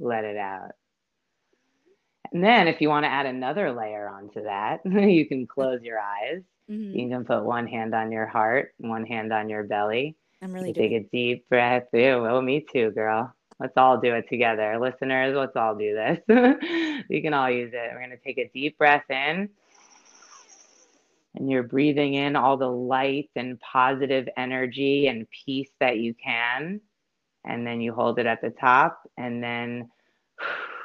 let 0.00 0.24
it 0.24 0.36
out. 0.36 0.72
And 2.32 2.42
then 2.42 2.68
if 2.68 2.80
you 2.80 2.88
want 2.88 3.04
to 3.04 3.10
add 3.10 3.26
another 3.26 3.72
layer 3.72 4.08
onto 4.08 4.42
that, 4.42 4.80
you 4.84 5.26
can 5.26 5.46
close 5.46 5.82
your 5.82 5.98
eyes. 5.98 6.42
Mm-hmm. 6.70 6.98
You 6.98 7.08
can 7.08 7.24
put 7.24 7.44
one 7.44 7.66
hand 7.66 7.94
on 7.94 8.10
your 8.10 8.26
heart, 8.26 8.74
one 8.78 9.06
hand 9.06 9.32
on 9.32 9.48
your 9.48 9.64
belly. 9.64 10.16
I'm 10.42 10.52
really 10.52 10.72
take 10.72 10.92
a 10.92 11.06
deep 11.12 11.48
breath. 11.48 11.84
Ew, 11.92 12.26
oh, 12.26 12.40
me 12.40 12.66
too, 12.72 12.90
girl. 12.90 13.32
Let's 13.58 13.76
all 13.76 13.98
do 13.98 14.14
it 14.14 14.28
together. 14.28 14.78
Listeners, 14.78 15.34
let's 15.34 15.56
all 15.56 15.74
do 15.74 15.94
this. 15.94 16.18
we 17.08 17.22
can 17.22 17.32
all 17.32 17.50
use 17.50 17.72
it. 17.72 17.90
We're 17.92 18.00
going 18.00 18.10
to 18.10 18.18
take 18.18 18.38
a 18.38 18.50
deep 18.52 18.76
breath 18.76 19.08
in. 19.08 19.48
And 21.34 21.50
you're 21.50 21.62
breathing 21.62 22.14
in 22.14 22.36
all 22.36 22.56
the 22.56 22.68
light 22.68 23.30
and 23.36 23.58
positive 23.60 24.28
energy 24.36 25.06
and 25.06 25.26
peace 25.30 25.70
that 25.80 25.98
you 25.98 26.14
can. 26.14 26.80
And 27.44 27.66
then 27.66 27.80
you 27.80 27.94
hold 27.94 28.18
it 28.18 28.26
at 28.26 28.42
the 28.42 28.50
top. 28.50 29.00
And 29.16 29.42
then 29.42 29.90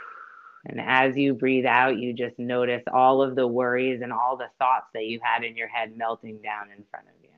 And 0.66 0.80
as 0.80 1.18
you 1.18 1.34
breathe 1.34 1.66
out, 1.66 1.98
you 1.98 2.14
just 2.14 2.38
notice 2.38 2.84
all 2.94 3.22
of 3.22 3.36
the 3.36 3.48
worries 3.48 4.02
and 4.02 4.14
all 4.14 4.38
the 4.38 4.50
thoughts 4.60 4.88
that 4.94 5.06
you 5.06 5.20
had 5.24 5.44
in 5.44 5.58
your 5.58 5.68
head 5.68 5.98
melting 5.98 6.42
down 6.42 6.70
in 6.76 6.84
front 6.92 7.08
of 7.08 7.14
you. 7.24 7.30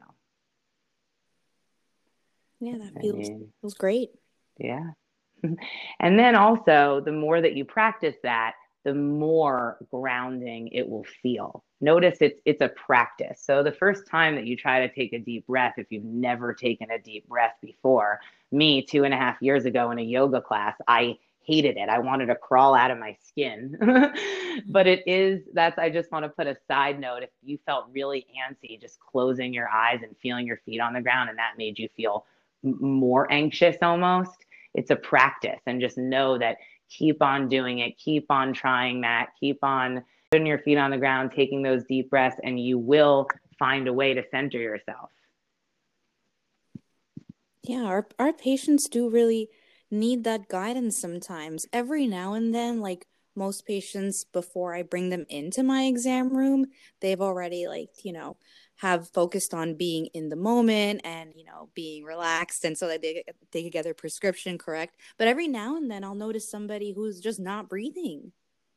Yeah, 2.64 2.78
that 2.78 3.02
feels 3.02 3.30
feels 3.62 3.74
great. 3.74 4.12
Yeah. 4.58 4.92
and 6.00 6.18
then 6.20 6.36
also, 6.36 7.02
the 7.04 7.12
more 7.12 7.42
that 7.42 7.56
you 7.56 7.66
practice 7.66 8.16
that, 8.24 8.54
the 8.86 8.94
more 8.94 9.78
grounding 9.92 10.70
it 10.70 10.88
will 10.88 11.06
feel. 11.22 11.64
Notice 11.82 12.18
it's 12.22 12.40
it's 12.46 12.62
a 12.62 12.70
practice. 12.70 13.42
So 13.44 13.64
the 13.64 13.72
first 13.72 14.08
time 14.08 14.36
that 14.36 14.46
you 14.46 14.56
try 14.56 14.88
to 14.88 14.94
take 14.94 15.12
a 15.12 15.20
deep 15.20 15.46
breath, 15.48 15.74
if 15.78 15.88
you've 15.90 16.06
never 16.06 16.54
taken 16.54 16.90
a 16.92 17.00
deep 17.00 17.28
breath 17.28 17.56
before, 17.62 18.20
me 18.52 18.82
two 18.82 19.04
and 19.04 19.14
a 19.14 19.18
half 19.18 19.42
years 19.42 19.66
ago 19.66 19.92
in 19.92 20.00
a 20.00 20.04
yoga 20.04 20.42
class, 20.42 20.76
I 20.88 21.18
hated 21.46 21.78
it. 21.78 21.90
I 21.90 22.00
wanted 22.00 22.28
to 22.28 22.36
crawl 22.36 22.74
out 22.76 22.92
of 22.92 22.98
my 22.98 23.16
skin. 23.22 23.78
but 24.68 24.88
it 24.88 25.04
is 25.08 25.42
that's 25.54 25.78
I 25.78 25.90
just 25.90 26.12
want 26.12 26.26
to 26.26 26.30
put 26.30 26.48
a 26.48 26.58
side 26.68 27.00
note 27.00 27.24
if 27.24 27.30
you 27.44 27.58
felt 27.66 27.88
really 27.92 28.26
antsy 28.38 28.80
just 28.80 29.00
closing 29.00 29.54
your 29.54 29.70
eyes 29.70 30.00
and 30.04 30.16
feeling 30.22 30.48
your 30.48 30.58
feet 30.66 30.80
on 30.80 30.94
the 30.94 31.02
ground 31.02 31.30
and 31.30 31.38
that 31.38 31.54
made 31.58 31.78
you 31.78 31.90
feel 31.96 32.26
more 32.64 33.32
anxious 33.32 33.76
almost, 33.82 34.46
it's 34.74 34.92
a 34.92 34.96
practice 34.96 35.60
and 35.66 35.82
just 35.82 35.98
know 35.98 36.38
that 36.38 36.58
keep 36.90 37.22
on 37.22 37.50
doing 37.50 37.80
it, 37.80 37.98
keep 37.98 38.30
on 38.30 38.54
trying 38.54 39.02
that, 39.02 39.30
keep 39.40 39.64
on 39.64 40.04
putting 40.32 40.48
your 40.48 40.60
feet 40.60 40.78
on 40.78 40.92
the 40.92 40.98
ground, 40.98 41.32
taking 41.36 41.62
those 41.62 41.84
deep 41.84 42.10
breaths, 42.10 42.38
and 42.44 42.60
you 42.60 42.78
will 42.78 43.28
find 43.60 43.88
a 43.88 43.94
way 43.94 44.14
to 44.14 44.24
center 44.32 44.58
yourself. 44.58 45.10
Yeah, 47.64 47.84
our, 47.84 48.08
our 48.20 48.34
patients 48.34 48.90
do 48.90 49.10
really 49.10 49.50
need 49.94 50.24
that 50.24 50.50
guidance 50.50 50.98
sometimes. 50.98 51.66
Every 51.72 52.08
now 52.08 52.34
and 52.34 52.54
then, 52.54 52.82
like 52.82 53.06
most 53.36 53.66
patients, 53.66 54.26
before 54.26 54.76
I 54.76 54.84
bring 54.84 55.10
them 55.10 55.26
into 55.30 55.64
my 55.64 55.84
exam 55.84 56.36
room, 56.36 56.66
they've 57.00 57.22
already, 57.22 57.68
like, 57.68 57.90
you 58.04 58.14
know, 58.14 58.38
have 58.78 59.08
focused 59.10 59.54
on 59.54 59.76
being 59.76 60.08
in 60.08 60.30
the 60.30 60.36
moment 60.36 61.02
and 61.04 61.32
you 61.36 61.46
know 61.46 61.70
being 61.74 62.04
relaxed 62.04 62.66
and 62.66 62.78
so 62.78 62.88
that 62.88 63.02
they 63.02 63.24
they 63.52 63.64
could 63.64 63.72
get 63.72 63.84
their 63.84 63.94
prescription 63.94 64.58
correct 64.58 64.98
but 65.18 65.28
every 65.28 65.48
now 65.48 65.78
and 65.78 65.90
then 65.90 66.04
i'll 66.04 66.16
notice 66.16 66.50
somebody 66.50 66.92
who's 66.92 67.20
just 67.20 67.40
not 67.40 67.70
breathing 67.70 68.32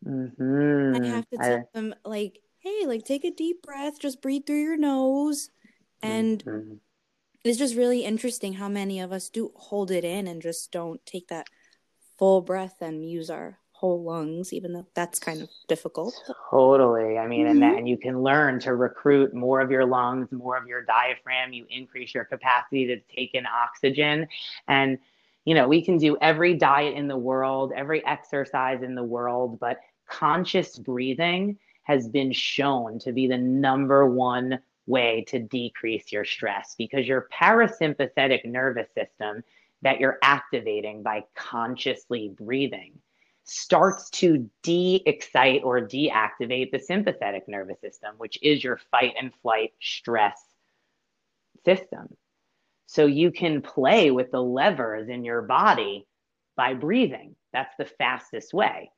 mm-hmm. 0.07 1.03
i 1.03 1.07
have 1.07 1.29
to 1.29 1.37
tell 1.39 1.59
I... 1.59 1.65
them 1.75 1.95
like 2.05 2.39
hey 2.59 2.87
like 2.87 3.05
take 3.05 3.25
a 3.25 3.31
deep 3.31 3.63
breath 3.63 3.99
just 3.99 4.23
breathe 4.23 4.43
through 4.47 4.63
your 4.63 4.77
nose 4.77 5.51
and 6.03 6.45
mm-hmm. 6.45 6.75
It's 7.49 7.59
just 7.59 7.77
really 7.77 8.05
interesting 8.05 8.55
how 8.55 8.69
many 8.69 9.01
of 9.01 9.13
us 9.13 9.29
do 9.29 9.53
hold 9.55 9.91
it 9.91 10.05
in 10.05 10.27
and 10.27 10.43
just 10.43 10.73
don't 10.73 11.05
take 11.07 11.29
that 11.29 11.47
full 12.19 12.41
breath 12.41 12.77
and 12.81 13.09
use 13.09 13.31
our 13.31 13.59
whole 13.73 14.03
lungs, 14.03 14.55
even 14.55 14.73
though 14.73 14.87
that's 14.95 15.19
kind 15.19 15.43
of 15.43 15.51
difficult. 15.69 16.15
Totally. 16.51 17.19
I 17.19 17.27
mean, 17.27 17.47
mm-hmm. 17.47 17.63
and 17.63 17.63
then 17.63 17.87
you 17.87 17.99
can 17.99 18.23
learn 18.23 18.59
to 18.61 18.75
recruit 18.75 19.35
more 19.35 19.61
of 19.61 19.71
your 19.71 19.85
lungs, 19.85 20.33
more 20.33 20.57
of 20.57 20.67
your 20.67 20.83
diaphragm. 20.83 21.53
You 21.53 21.67
increase 21.69 22.15
your 22.15 22.25
capacity 22.25 22.87
to 22.87 22.99
take 23.15 23.35
in 23.35 23.45
oxygen. 23.47 24.29
And, 24.67 24.99
you 25.45 25.55
know, 25.55 25.69
we 25.69 25.85
can 25.85 25.99
do 25.99 26.17
every 26.23 26.55
diet 26.55 26.95
in 26.95 27.07
the 27.07 27.19
world, 27.19 27.73
every 27.77 28.05
exercise 28.07 28.83
in 28.83 28.95
the 28.95 29.05
world, 29.05 29.61
but 29.61 29.81
conscious 30.09 30.79
breathing 30.79 31.59
has 31.83 32.09
been 32.09 32.33
shown 32.33 32.99
to 33.01 33.13
be 33.13 33.27
the 33.27 33.39
number 33.39 34.07
one 34.07 34.59
way 34.87 35.25
to 35.29 35.39
decrease 35.39 36.13
your 36.13 36.25
stress 36.25 36.75
because 36.79 37.07
your 37.07 37.29
parasympathetic 37.33 38.45
nervous 38.45 38.89
system 38.95 39.43
that 39.83 40.01
you're 40.01 40.19
activating 40.23 41.03
by 41.03 41.25
consciously 41.35 42.33
breathing 42.37 42.99
starts 43.45 44.11
to 44.11 44.51
de 44.63 45.03
excite 45.07 45.63
or 45.63 45.81
deactivate 45.81 46.73
the 46.73 46.81
sympathetic 46.81 47.47
nervous 47.47 47.81
system, 47.81 48.15
which 48.19 48.39
is 48.43 48.63
your 48.63 48.81
fight 48.91 49.15
and 49.21 49.33
flight 49.43 49.73
stress 49.81 50.41
system. 51.65 52.09
So 52.87 53.07
you 53.07 53.31
can 53.31 53.63
play 53.63 54.11
with 54.11 54.31
the 54.31 54.43
levers 54.43 55.09
in 55.09 55.25
your 55.25 55.43
body 55.43 56.07
by 56.57 56.75
breathing. 56.75 57.37
That's 57.53 57.75
the 57.79 57.85
fastest 57.85 58.53
way. 58.53 58.91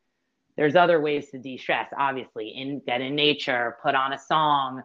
There's 0.57 0.77
other 0.77 1.01
ways 1.01 1.31
to 1.31 1.39
de-stress, 1.39 1.89
obviously, 1.97 2.49
in 2.49 2.81
get 2.85 3.01
in 3.01 3.15
nature, 3.15 3.77
put 3.83 3.95
on 3.95 4.13
a 4.13 4.19
song, 4.19 4.83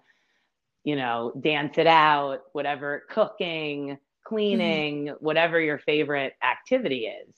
you 0.84 0.96
know, 0.96 1.32
dance 1.40 1.78
it 1.78 1.88
out, 1.88 2.42
whatever, 2.52 3.04
cooking, 3.10 3.98
cleaning, 4.24 5.06
mm-hmm. 5.06 5.26
whatever 5.26 5.60
your 5.60 5.80
favorite 5.80 6.34
activity 6.44 7.06
is. 7.06 7.34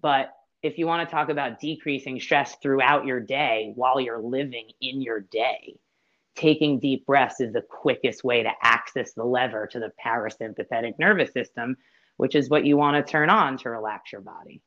But 0.00 0.32
if 0.62 0.78
you 0.78 0.86
want 0.86 1.08
to 1.08 1.14
talk 1.14 1.28
about 1.28 1.60
decreasing 1.60 2.20
stress 2.20 2.56
throughout 2.62 3.06
your 3.06 3.20
day 3.20 3.72
while 3.74 4.00
you're 4.00 4.22
living 4.22 4.70
in 4.80 5.02
your 5.02 5.20
day, 5.20 5.76
taking 6.34 6.80
deep 6.80 7.06
breaths 7.06 7.40
is 7.40 7.52
the 7.52 7.62
quickest 7.62 8.24
way 8.24 8.42
to 8.42 8.50
access 8.62 9.12
the 9.12 9.24
lever 9.24 9.66
to 9.68 9.78
the 9.78 9.92
parasympathetic 10.04 10.98
nervous 10.98 11.32
system, 11.32 11.76
which 12.16 12.34
is 12.34 12.48
what 12.48 12.64
you 12.64 12.76
want 12.76 12.96
to 12.96 13.10
turn 13.10 13.30
on 13.30 13.56
to 13.58 13.70
relax 13.70 14.12
your 14.12 14.20
body. 14.20 14.60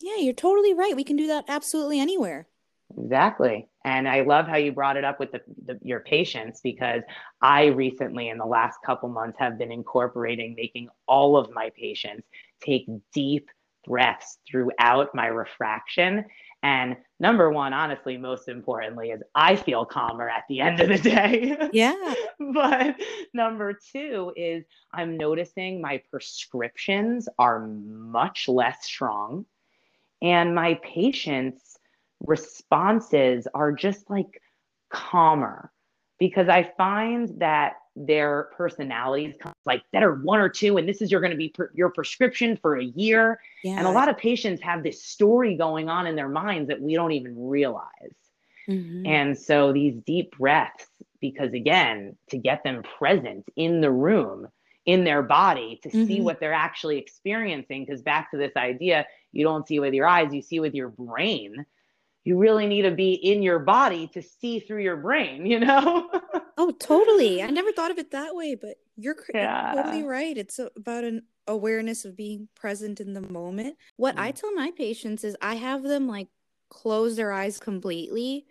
Yeah, 0.00 0.16
you're 0.16 0.34
totally 0.34 0.74
right. 0.74 0.96
We 0.96 1.04
can 1.04 1.16
do 1.16 1.26
that 1.28 1.44
absolutely 1.48 2.00
anywhere. 2.00 2.46
Exactly. 2.96 3.68
And 3.84 4.08
I 4.08 4.22
love 4.22 4.46
how 4.46 4.56
you 4.56 4.72
brought 4.72 4.96
it 4.96 5.04
up 5.04 5.18
with 5.18 5.32
the, 5.32 5.40
the, 5.64 5.78
your 5.82 6.00
patients 6.00 6.60
because 6.62 7.02
I 7.40 7.66
recently, 7.66 8.28
in 8.28 8.38
the 8.38 8.46
last 8.46 8.78
couple 8.84 9.08
months, 9.08 9.38
have 9.38 9.58
been 9.58 9.72
incorporating 9.72 10.54
making 10.56 10.88
all 11.06 11.36
of 11.36 11.50
my 11.52 11.70
patients 11.76 12.26
take 12.60 12.86
deep 13.12 13.48
breaths 13.86 14.38
throughout 14.48 15.14
my 15.14 15.26
refraction. 15.26 16.24
And 16.62 16.96
number 17.20 17.50
one, 17.50 17.72
honestly, 17.72 18.16
most 18.16 18.48
importantly, 18.48 19.10
is 19.10 19.22
I 19.34 19.56
feel 19.56 19.84
calmer 19.84 20.28
at 20.28 20.44
the 20.48 20.60
end 20.60 20.80
of 20.80 20.88
the 20.88 20.98
day. 20.98 21.56
Yeah. 21.72 22.14
but 22.54 22.96
number 23.34 23.78
two 23.92 24.32
is 24.36 24.64
I'm 24.92 25.16
noticing 25.16 25.80
my 25.80 26.02
prescriptions 26.10 27.28
are 27.38 27.66
much 27.66 28.48
less 28.48 28.84
strong. 28.84 29.44
And 30.22 30.54
my 30.54 30.74
patients' 30.82 31.75
responses 32.24 33.46
are 33.54 33.72
just 33.72 34.08
like 34.08 34.40
calmer 34.90 35.70
because 36.18 36.48
I 36.48 36.62
find 36.76 37.40
that 37.40 37.74
their 37.96 38.50
personalities 38.56 39.34
come 39.40 39.54
like 39.64 39.82
better 39.90 40.14
one 40.16 40.38
or 40.38 40.50
two 40.50 40.76
and 40.76 40.86
this 40.86 41.00
is 41.00 41.10
your 41.10 41.20
going 41.20 41.30
to 41.30 41.36
be 41.36 41.48
per- 41.48 41.70
your 41.74 41.88
prescription 41.88 42.58
for 42.60 42.76
a 42.76 42.84
year 42.84 43.40
yeah. 43.64 43.78
and 43.78 43.86
a 43.86 43.90
lot 43.90 44.10
of 44.10 44.18
patients 44.18 44.60
have 44.60 44.82
this 44.82 45.02
story 45.02 45.54
going 45.54 45.88
on 45.88 46.06
in 46.06 46.14
their 46.14 46.28
minds 46.28 46.68
that 46.68 46.80
we 46.80 46.94
don't 46.94 47.12
even 47.12 47.34
realize 47.48 48.14
mm-hmm. 48.68 49.06
and 49.06 49.38
so 49.38 49.72
these 49.72 49.94
deep 50.06 50.36
breaths 50.36 50.86
because 51.20 51.54
again 51.54 52.14
to 52.28 52.36
get 52.36 52.62
them 52.64 52.82
present 52.98 53.46
in 53.56 53.80
the 53.80 53.90
room 53.90 54.46
in 54.84 55.02
their 55.02 55.22
body 55.22 55.80
to 55.82 55.88
mm-hmm. 55.88 56.06
see 56.06 56.20
what 56.20 56.38
they're 56.38 56.52
actually 56.52 56.98
experiencing 56.98 57.86
because 57.86 58.02
back 58.02 58.30
to 58.30 58.36
this 58.36 58.52
idea 58.56 59.06
you 59.32 59.42
don't 59.42 59.66
see 59.66 59.80
with 59.80 59.94
your 59.94 60.06
eyes 60.06 60.34
you 60.34 60.42
see 60.42 60.60
with 60.60 60.74
your 60.74 60.90
brain 60.90 61.64
you 62.26 62.36
really 62.36 62.66
need 62.66 62.82
to 62.82 62.90
be 62.90 63.12
in 63.12 63.40
your 63.40 63.60
body 63.60 64.08
to 64.08 64.20
see 64.20 64.58
through 64.58 64.82
your 64.82 64.96
brain, 64.96 65.46
you 65.46 65.60
know? 65.60 66.10
oh, 66.58 66.72
totally. 66.72 67.40
I 67.40 67.46
never 67.50 67.70
thought 67.70 67.92
of 67.92 67.98
it 67.98 68.10
that 68.10 68.34
way, 68.34 68.56
but 68.56 68.78
you're, 68.96 69.14
yeah. 69.32 69.74
totally 69.76 70.02
right. 70.02 70.36
It's 70.36 70.58
about 70.58 71.04
an 71.04 71.22
awareness 71.46 72.04
of 72.04 72.16
being 72.16 72.48
present 72.56 73.00
in 73.00 73.12
the 73.12 73.20
moment. 73.20 73.76
What 73.96 74.16
mm. 74.16 74.22
I 74.22 74.32
tell 74.32 74.52
my 74.52 74.72
patients 74.76 75.22
is 75.22 75.36
I 75.40 75.54
have 75.54 75.84
them 75.84 76.08
like 76.08 76.26
close 76.68 77.14
their 77.14 77.30
eyes 77.30 77.60
completely 77.60 78.44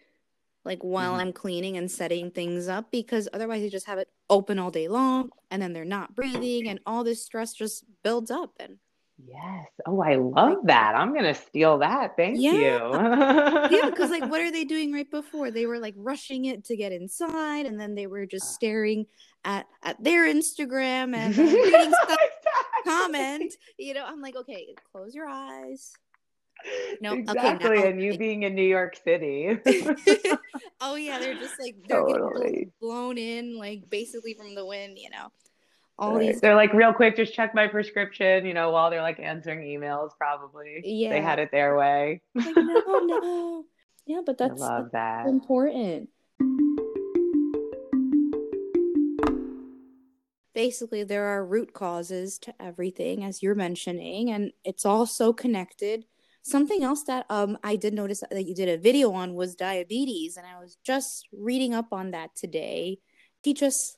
like 0.64 0.82
while 0.82 1.14
mm. 1.14 1.20
I'm 1.20 1.34
cleaning 1.34 1.76
and 1.76 1.92
setting 1.92 2.32
things 2.32 2.70
up 2.70 2.92
because 2.92 3.28
otherwise 3.34 3.62
they 3.62 3.70
just 3.70 3.88
have 3.88 4.00
it 4.00 4.08
open 4.30 4.58
all 4.58 4.72
day 4.72 4.88
long 4.88 5.32
and 5.52 5.62
then 5.62 5.74
they're 5.74 5.84
not 5.84 6.16
breathing 6.16 6.70
and 6.70 6.80
all 6.86 7.04
this 7.04 7.24
stress 7.24 7.54
just 7.54 7.84
builds 8.04 8.32
up 8.32 8.54
and 8.60 8.78
Yes. 9.18 9.68
Oh, 9.86 10.02
I 10.02 10.16
love 10.16 10.58
that. 10.66 10.94
I'm 10.96 11.14
going 11.14 11.24
to 11.24 11.34
steal 11.34 11.78
that. 11.80 12.18
Thank 12.18 12.38
yeah. 12.40 12.52
you. 12.52 13.78
yeah, 13.78 13.90
because 13.90 14.10
like 14.10 14.26
what 14.30 14.42
are 14.42 14.52
they 14.52 14.66
doing 14.66 14.92
right 14.92 15.10
before? 15.10 15.52
They 15.52 15.66
were 15.66 15.80
like 15.80 15.94
rushing 15.98 16.46
it 16.46 16.66
to 16.66 16.76
get 16.76 16.92
inside 16.92 17.66
and 17.66 17.80
then 17.80 17.96
they 17.96 18.08
were 18.08 18.26
just 18.26 18.46
uh. 18.46 18.54
staring 18.54 19.06
at 19.46 19.68
at 19.84 20.04
their 20.04 20.26
Instagram 20.26 21.16
and 21.16 21.38
reading 21.38 21.94
stuff 22.04 22.20
comment. 22.84 23.54
You 23.78 23.94
know, 23.94 24.06
I'm 24.06 24.22
like, 24.22 24.36
okay, 24.36 24.76
close 24.92 25.16
your 25.16 25.28
eyes. 25.28 25.94
No, 27.02 27.14
exactly. 27.14 27.70
Okay, 27.70 27.82
now, 27.82 27.88
and 27.90 28.02
you 28.02 28.18
being 28.18 28.44
in 28.44 28.56
New 28.56 28.64
York 28.64 28.98
City. 29.04 29.60
oh 30.82 30.96
yeah, 30.96 31.20
they're 31.20 31.36
just 31.36 31.60
like 31.60 31.76
they're 31.88 32.02
totally. 32.02 32.52
getting 32.52 32.72
blown 32.82 33.18
in, 33.18 33.58
like 33.58 33.90
basically 33.90 34.34
from 34.34 34.56
the 34.56 34.66
wind, 34.66 34.98
you 34.98 35.10
know 35.10 35.32
all 35.98 36.16
right. 36.16 36.34
these 36.34 36.42
they're 36.42 36.56
like 36.56 36.74
real 36.74 36.94
quick 36.94 37.16
just 37.16 37.34
check 37.34 37.56
my 37.56 37.68
prescription 37.68 38.46
you 38.46 38.54
know 38.54 38.70
while 38.72 38.90
they're 38.90 39.02
like 39.02 39.20
answering 39.20 39.62
emails 39.62 40.12
probably. 40.18 40.82
Yeah 40.84 41.10
they 41.10 41.22
had 41.22 41.40
it 41.40 41.52
their 41.52 41.78
way. 41.78 42.22
Like, 42.34 42.56
no 42.56 43.00
no. 43.06 43.66
Yeah 44.06 44.22
but 44.26 44.38
that's, 44.38 44.62
I 44.62 44.66
love 44.66 44.90
that's 44.92 45.26
that. 45.26 45.28
important. 45.28 46.10
Basically 50.54 51.04
there 51.04 51.26
are 51.26 51.46
root 51.46 51.74
causes 51.74 52.40
to 52.40 52.54
everything 52.62 53.24
as 53.24 53.42
you're 53.42 53.56
mentioning 53.56 54.32
and 54.32 54.52
it's 54.64 54.86
all 54.86 55.06
so 55.06 55.32
connected. 55.32 56.06
Something 56.42 56.84
else 56.84 57.04
that 57.04 57.26
um 57.30 57.58
I 57.64 57.78
did 57.78 57.94
notice 57.94 58.22
that 58.30 58.46
you 58.46 58.54
did 58.54 58.68
a 58.68 58.78
video 58.78 59.12
on 59.14 59.34
was 59.34 59.56
diabetes, 59.56 60.38
and 60.38 60.46
I 60.46 60.60
was 60.60 60.78
just 60.84 61.28
reading 61.32 61.74
up 61.74 61.88
on 61.92 62.12
that 62.12 62.36
today. 62.36 63.00
Teach 63.44 63.64
us 63.64 63.98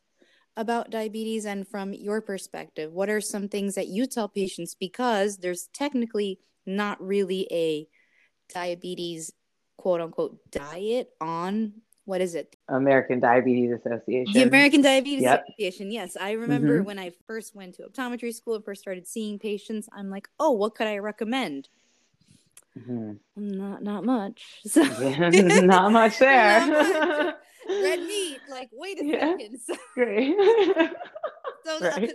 about 0.57 0.89
diabetes 0.89 1.45
and 1.45 1.67
from 1.67 1.93
your 1.93 2.19
perspective, 2.19 2.91
what 2.91 3.09
are 3.09 3.21
some 3.21 3.47
things 3.47 3.75
that 3.75 3.87
you 3.87 4.07
tell 4.07 4.27
patients 4.27 4.75
because 4.75 5.37
there's 5.37 5.69
technically 5.73 6.39
not 6.65 7.01
really 7.01 7.47
a 7.51 7.87
diabetes 8.53 9.31
quote 9.77 10.01
unquote 10.01 10.39
diet 10.51 11.09
on 11.21 11.73
what 12.05 12.21
is 12.21 12.35
it? 12.35 12.55
American 12.69 13.19
Diabetes 13.19 13.69
Association. 13.73 14.33
The 14.33 14.43
American 14.43 14.81
Diabetes 14.81 15.23
yep. 15.23 15.43
Association. 15.49 15.91
Yes, 15.91 16.15
I 16.19 16.31
remember 16.31 16.77
mm-hmm. 16.77 16.85
when 16.85 16.99
I 16.99 17.11
first 17.27 17.53
went 17.53 17.75
to 17.75 17.83
optometry 17.83 18.33
school 18.33 18.55
and 18.55 18.63
first 18.63 18.81
started 18.81 19.05
seeing 19.05 19.37
patients. 19.37 19.89
I'm 19.91 20.09
like, 20.09 20.29
oh, 20.39 20.51
what 20.51 20.73
could 20.73 20.87
I 20.87 20.99
recommend? 20.99 21.67
Mm-hmm. 22.79 23.13
Not 23.35 23.83
not 23.83 24.05
much. 24.05 24.41
So. 24.65 24.83
not 25.63 25.91
much 25.91 26.17
there. 26.19 26.65
not 26.67 27.25
much. 27.25 27.35
Red 27.69 27.99
meat. 27.99 28.39
Like, 28.49 28.69
wait 28.71 28.99
a 29.01 29.05
yeah. 29.05 29.19
second. 29.19 29.59
So, 29.65 29.75
Great. 29.93 30.35
so 31.65 31.79
right. 31.81 32.13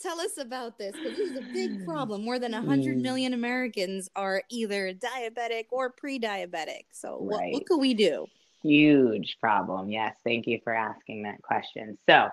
tell 0.00 0.20
us 0.20 0.38
about 0.38 0.78
this 0.78 0.92
because 0.92 1.16
this 1.16 1.30
is 1.30 1.36
a 1.36 1.52
big 1.52 1.84
problem. 1.84 2.24
More 2.24 2.38
than 2.38 2.52
100 2.52 2.96
mm. 2.96 3.02
million 3.02 3.34
Americans 3.34 4.08
are 4.16 4.42
either 4.50 4.94
diabetic 4.94 5.66
or 5.70 5.90
pre-diabetic. 5.90 6.84
So 6.92 7.18
right. 7.20 7.20
what, 7.20 7.52
what 7.52 7.66
could 7.66 7.78
we 7.78 7.94
do? 7.94 8.26
Huge 8.62 9.36
problem. 9.40 9.90
Yes. 9.90 10.16
Thank 10.24 10.46
you 10.46 10.60
for 10.64 10.74
asking 10.74 11.24
that 11.24 11.42
question. 11.42 11.98
So, 12.08 12.28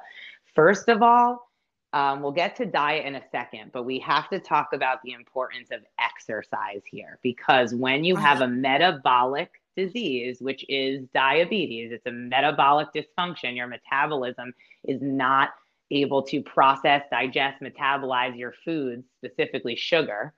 first 0.55 0.89
of 0.89 1.01
all, 1.01 1.49
um, 1.93 2.23
we'll 2.23 2.31
get 2.31 2.55
to 2.55 2.65
diet 2.65 3.05
in 3.05 3.15
a 3.15 3.21
second, 3.31 3.71
but 3.71 3.83
we 3.83 3.99
have 3.99 4.27
to 4.29 4.39
talk 4.39 4.69
about 4.73 4.97
the 5.03 5.11
importance 5.11 5.69
of 5.71 5.81
exercise 5.99 6.81
here 6.89 7.19
because 7.21 7.75
when 7.75 8.03
you 8.03 8.15
have 8.15 8.37
uh-huh. 8.37 8.45
a 8.45 8.47
metabolic 8.47 9.51
disease, 9.75 10.37
which 10.39 10.65
is 10.69 11.07
diabetes, 11.13 11.91
it's 11.91 12.05
a 12.05 12.11
metabolic 12.11 12.87
dysfunction, 12.95 13.55
your 13.55 13.67
metabolism 13.67 14.53
is 14.85 15.01
not 15.01 15.49
able 15.91 16.23
to 16.23 16.41
process, 16.41 17.03
digest, 17.11 17.61
metabolize 17.61 18.37
your 18.37 18.53
foods, 18.65 19.05
specifically 19.17 19.75
sugar. 19.75 20.33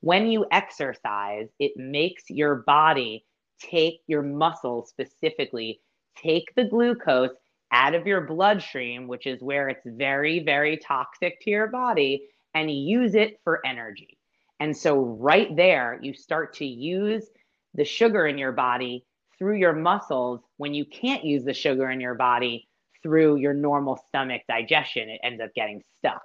When 0.00 0.28
you 0.28 0.46
exercise, 0.52 1.48
it 1.58 1.72
makes 1.76 2.24
your 2.28 2.56
body 2.56 3.24
take 3.60 4.00
your 4.06 4.22
muscles 4.22 4.90
specifically, 4.90 5.80
take 6.16 6.54
the 6.54 6.64
glucose 6.64 7.34
out 7.72 7.94
of 7.94 8.06
your 8.06 8.22
bloodstream, 8.22 9.08
which 9.08 9.26
is 9.26 9.42
where 9.42 9.68
it's 9.68 9.86
very, 9.86 10.40
very 10.40 10.76
toxic 10.76 11.40
to 11.42 11.50
your 11.50 11.66
body, 11.68 12.28
and 12.54 12.70
use 12.70 13.14
it 13.14 13.40
for 13.44 13.64
energy. 13.66 14.18
And 14.60 14.76
so, 14.76 14.98
right 14.98 15.54
there, 15.54 15.98
you 16.02 16.14
start 16.14 16.54
to 16.54 16.66
use 16.66 17.28
the 17.74 17.84
sugar 17.84 18.26
in 18.26 18.38
your 18.38 18.52
body 18.52 19.04
through 19.38 19.56
your 19.56 19.72
muscles 19.72 20.40
when 20.56 20.74
you 20.74 20.84
can't 20.84 21.24
use 21.24 21.44
the 21.44 21.54
sugar 21.54 21.90
in 21.90 22.00
your 22.00 22.14
body 22.14 22.68
through 23.02 23.36
your 23.36 23.54
normal 23.54 23.96
stomach 24.08 24.42
digestion. 24.48 25.08
It 25.08 25.20
ends 25.22 25.40
up 25.40 25.54
getting 25.54 25.82
stuck. 25.98 26.24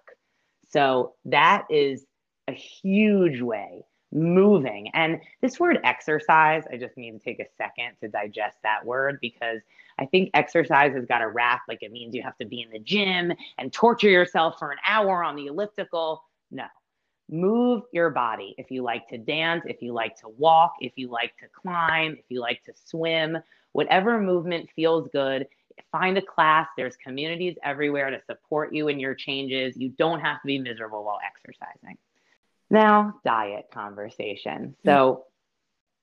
So, 0.69 1.13
that 1.25 1.65
is 1.69 2.05
a 2.47 2.53
huge 2.53 3.41
way 3.41 3.83
moving. 4.13 4.89
And 4.93 5.19
this 5.41 5.59
word 5.59 5.79
exercise, 5.83 6.63
I 6.71 6.77
just 6.77 6.97
need 6.97 7.11
to 7.11 7.19
take 7.19 7.39
a 7.39 7.45
second 7.57 7.95
to 8.01 8.07
digest 8.07 8.57
that 8.63 8.85
word 8.85 9.17
because 9.21 9.59
I 9.97 10.05
think 10.05 10.29
exercise 10.33 10.93
has 10.93 11.05
got 11.05 11.21
a 11.21 11.27
rap 11.27 11.61
like 11.67 11.79
it 11.81 11.91
means 11.91 12.15
you 12.15 12.23
have 12.23 12.37
to 12.37 12.45
be 12.45 12.61
in 12.61 12.69
the 12.69 12.79
gym 12.79 13.33
and 13.57 13.71
torture 13.71 14.09
yourself 14.09 14.57
for 14.59 14.71
an 14.71 14.77
hour 14.87 15.23
on 15.23 15.35
the 15.35 15.47
elliptical. 15.47 16.23
No. 16.51 16.65
Move 17.33 17.81
your 17.91 18.11
body. 18.11 18.53
If 18.59 18.69
you 18.69 18.83
like 18.83 19.07
to 19.09 19.17
dance, 19.17 19.63
if 19.65 19.81
you 19.81 19.91
like 19.91 20.15
to 20.17 20.29
walk, 20.29 20.73
if 20.81 20.93
you 20.97 21.09
like 21.09 21.35
to 21.39 21.45
climb, 21.47 22.15
if 22.19 22.25
you 22.29 22.39
like 22.39 22.63
to 22.65 22.73
swim, 22.85 23.39
whatever 23.71 24.21
movement 24.21 24.69
feels 24.75 25.07
good, 25.07 25.47
find 25.91 26.15
a 26.19 26.21
class. 26.21 26.67
There's 26.77 26.95
communities 26.95 27.57
everywhere 27.63 28.11
to 28.11 28.21
support 28.27 28.71
you 28.71 28.87
in 28.87 28.99
your 28.99 29.15
changes. 29.15 29.75
You 29.75 29.89
don't 29.89 30.19
have 30.19 30.41
to 30.41 30.45
be 30.45 30.59
miserable 30.59 31.03
while 31.03 31.17
exercising. 31.25 31.97
Now, 32.69 33.15
diet 33.25 33.65
conversation. 33.73 34.75
Mm-hmm. 34.85 34.89
So, 34.89 35.25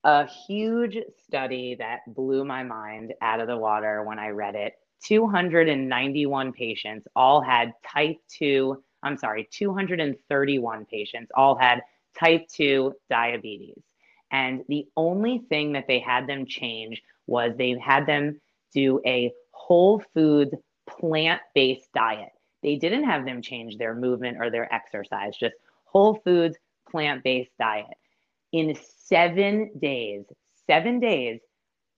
a 0.03 0.27
huge 0.49 0.97
study 1.27 1.77
that 1.77 2.01
blew 2.13 2.45
my 2.45 2.65
mind 2.65 3.15
out 3.21 3.39
of 3.39 3.47
the 3.47 3.57
water 3.57 4.03
when 4.03 4.19
I 4.19 4.31
read 4.31 4.57
it 4.57 4.75
291 5.05 6.53
patients 6.53 7.07
all 7.15 7.41
had 7.41 7.73
type 7.87 8.19
2, 8.39 8.83
I'm 9.03 9.17
sorry, 9.17 9.49
231 9.51 10.87
patients 10.87 11.31
all 11.35 11.57
had 11.57 11.83
type 12.19 12.47
2 12.49 12.95
diabetes. 13.09 13.83
And 14.33 14.63
the 14.69 14.87
only 14.97 15.43
thing 15.49 15.73
that 15.73 15.87
they 15.89 15.99
had 15.99 16.27
them 16.27 16.47
change 16.47 17.03
was 17.27 17.53
they 17.57 17.77
had 17.79 18.07
them 18.07 18.41
do 18.73 19.01
a 19.07 19.33
whole 19.51 20.03
foods 20.15 20.55
plant 20.89 21.41
based 21.55 21.89
diet. 21.95 22.31
They 22.63 22.77
didn't 22.77 23.05
have 23.05 23.25
them 23.25 23.43
change 23.43 23.79
their 23.79 23.95
movement 23.95 24.39
or 24.41 24.51
their 24.51 24.73
exercise, 24.73 25.37
just 25.37 25.55
whole 25.85 26.21
foods, 26.25 26.57
plant 26.91 27.25
based 27.25 27.53
diet. 27.59 27.87
In 28.53 28.77
seven 29.07 29.71
days, 29.79 30.25
seven 30.67 31.01
days, 31.01 31.41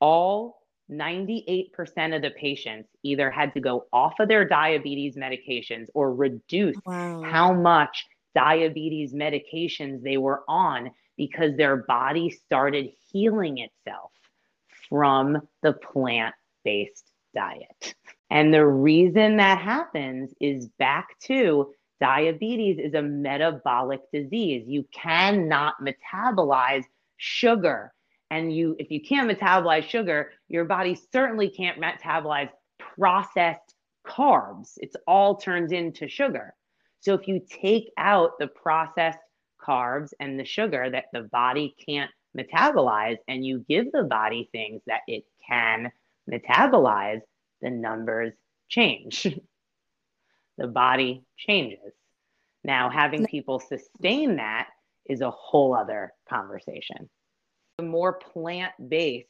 all 0.01 0.62
98% 0.91 1.71
of 2.15 2.23
the 2.23 2.33
patients 2.37 2.89
either 3.03 3.31
had 3.31 3.55
to 3.55 3.61
go 3.61 3.87
off 3.93 4.15
of 4.21 4.29
their 4.29 4.47
diabetes 4.47 5.17
medications 5.17 5.87
or 5.95 6.15
reduce 6.15 6.77
wow. 6.85 7.23
how 7.23 7.53
much 7.53 8.07
diabetes 8.35 9.13
medications 9.13 10.03
they 10.03 10.17
were 10.17 10.43
on 10.49 10.91
because 11.17 11.57
their 11.57 11.77
body 11.77 12.31
started 12.31 12.91
healing 13.11 13.59
itself 13.59 14.11
from 14.89 15.39
the 15.63 15.73
plant 15.73 16.35
based 16.65 17.11
diet. 17.35 17.95
And 18.31 18.53
the 18.53 18.67
reason 18.67 19.37
that 19.37 19.59
happens 19.59 20.35
is 20.41 20.69
back 20.79 21.19
to 21.25 21.73
diabetes 22.01 22.79
is 22.79 22.95
a 22.95 23.03
metabolic 23.03 24.01
disease. 24.13 24.65
You 24.67 24.87
cannot 24.93 25.75
metabolize 25.81 26.85
sugar. 27.17 27.93
And 28.33 28.51
you 28.51 28.75
if 28.79 28.91
you 28.91 28.99
can't 28.99 29.31
metabolize 29.31 29.83
sugar, 29.83 30.31
your 30.49 30.65
body 30.65 30.99
certainly 31.13 31.51
can't 31.51 31.79
metabolize 31.79 32.49
processed 32.79 33.75
carbs. 34.07 34.73
It's 34.79 34.97
all 35.07 35.37
turns 35.37 35.71
into 35.71 36.09
sugar. 36.09 36.55
So 37.01 37.13
if 37.13 37.29
you 37.29 37.43
take 37.47 37.93
out 37.99 38.39
the 38.39 38.47
processed 38.47 39.19
carbs 39.61 40.15
and 40.19 40.41
the 40.41 40.47
sugar 40.47 40.89
that 40.89 41.05
the 41.13 41.29
body 41.31 41.77
can't 41.87 42.11
metabolize 42.35 43.19
and 43.29 43.45
you 43.45 43.67
give 43.69 43.93
the 43.93 44.05
body 44.05 44.49
things 44.51 44.81
that 44.87 45.03
it 45.07 45.25
can 45.47 45.93
metabolize, 46.31 47.21
the 47.61 47.69
numbers 47.69 48.33
change. 48.71 49.27
the 50.57 50.69
body 50.69 51.23
changes. 51.37 51.93
Now, 52.65 52.89
having 52.89 53.27
people 53.27 53.61
sustain 53.61 54.37
that 54.37 54.69
is 55.05 55.21
a 55.21 55.31
whole 55.31 55.75
other 55.75 56.15
conversation. 56.31 57.11
The 57.79 57.85
more 57.85 58.15
plant 58.15 58.73
based 58.89 59.29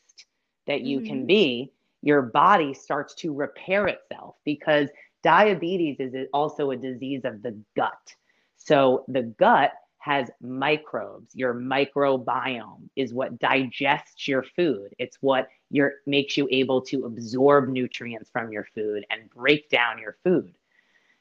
that 0.66 0.82
you 0.82 0.98
mm-hmm. 0.98 1.06
can 1.06 1.26
be, 1.26 1.72
your 2.02 2.22
body 2.22 2.74
starts 2.74 3.14
to 3.14 3.32
repair 3.32 3.86
itself 3.86 4.36
because 4.44 4.88
diabetes 5.22 5.98
is 6.00 6.28
also 6.32 6.70
a 6.70 6.76
disease 6.76 7.22
of 7.24 7.42
the 7.42 7.56
gut. 7.76 8.14
So 8.56 9.04
the 9.08 9.22
gut 9.22 9.72
has 9.98 10.28
microbes. 10.40 11.32
Your 11.34 11.54
microbiome 11.54 12.88
is 12.96 13.14
what 13.14 13.38
digests 13.38 14.26
your 14.26 14.42
food. 14.42 14.94
It's 14.98 15.16
what 15.20 15.48
your 15.70 15.94
makes 16.06 16.36
you 16.36 16.48
able 16.50 16.80
to 16.82 17.04
absorb 17.04 17.68
nutrients 17.68 18.28
from 18.30 18.50
your 18.50 18.66
food 18.74 19.06
and 19.10 19.30
break 19.30 19.70
down 19.70 20.00
your 20.00 20.16
food. 20.24 20.54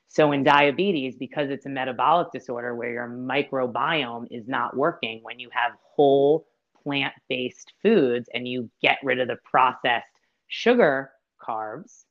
So 0.07 0.31
in 0.31 0.43
diabetes, 0.43 1.15
because 1.15 1.51
it's 1.51 1.67
a 1.67 1.69
metabolic 1.69 2.31
disorder 2.31 2.75
where 2.75 2.91
your 2.91 3.07
microbiome 3.07 4.27
is 4.31 4.47
not 4.47 4.75
working, 4.75 5.19
when 5.21 5.39
you 5.39 5.49
have 5.53 5.73
whole 5.83 6.47
plant-based 6.83 7.73
foods 7.81 8.29
and 8.33 8.47
you 8.47 8.69
get 8.81 8.97
rid 9.03 9.19
of 9.19 9.27
the 9.27 9.37
processed 9.43 10.05
sugar 10.47 11.11
carbs, 11.41 12.03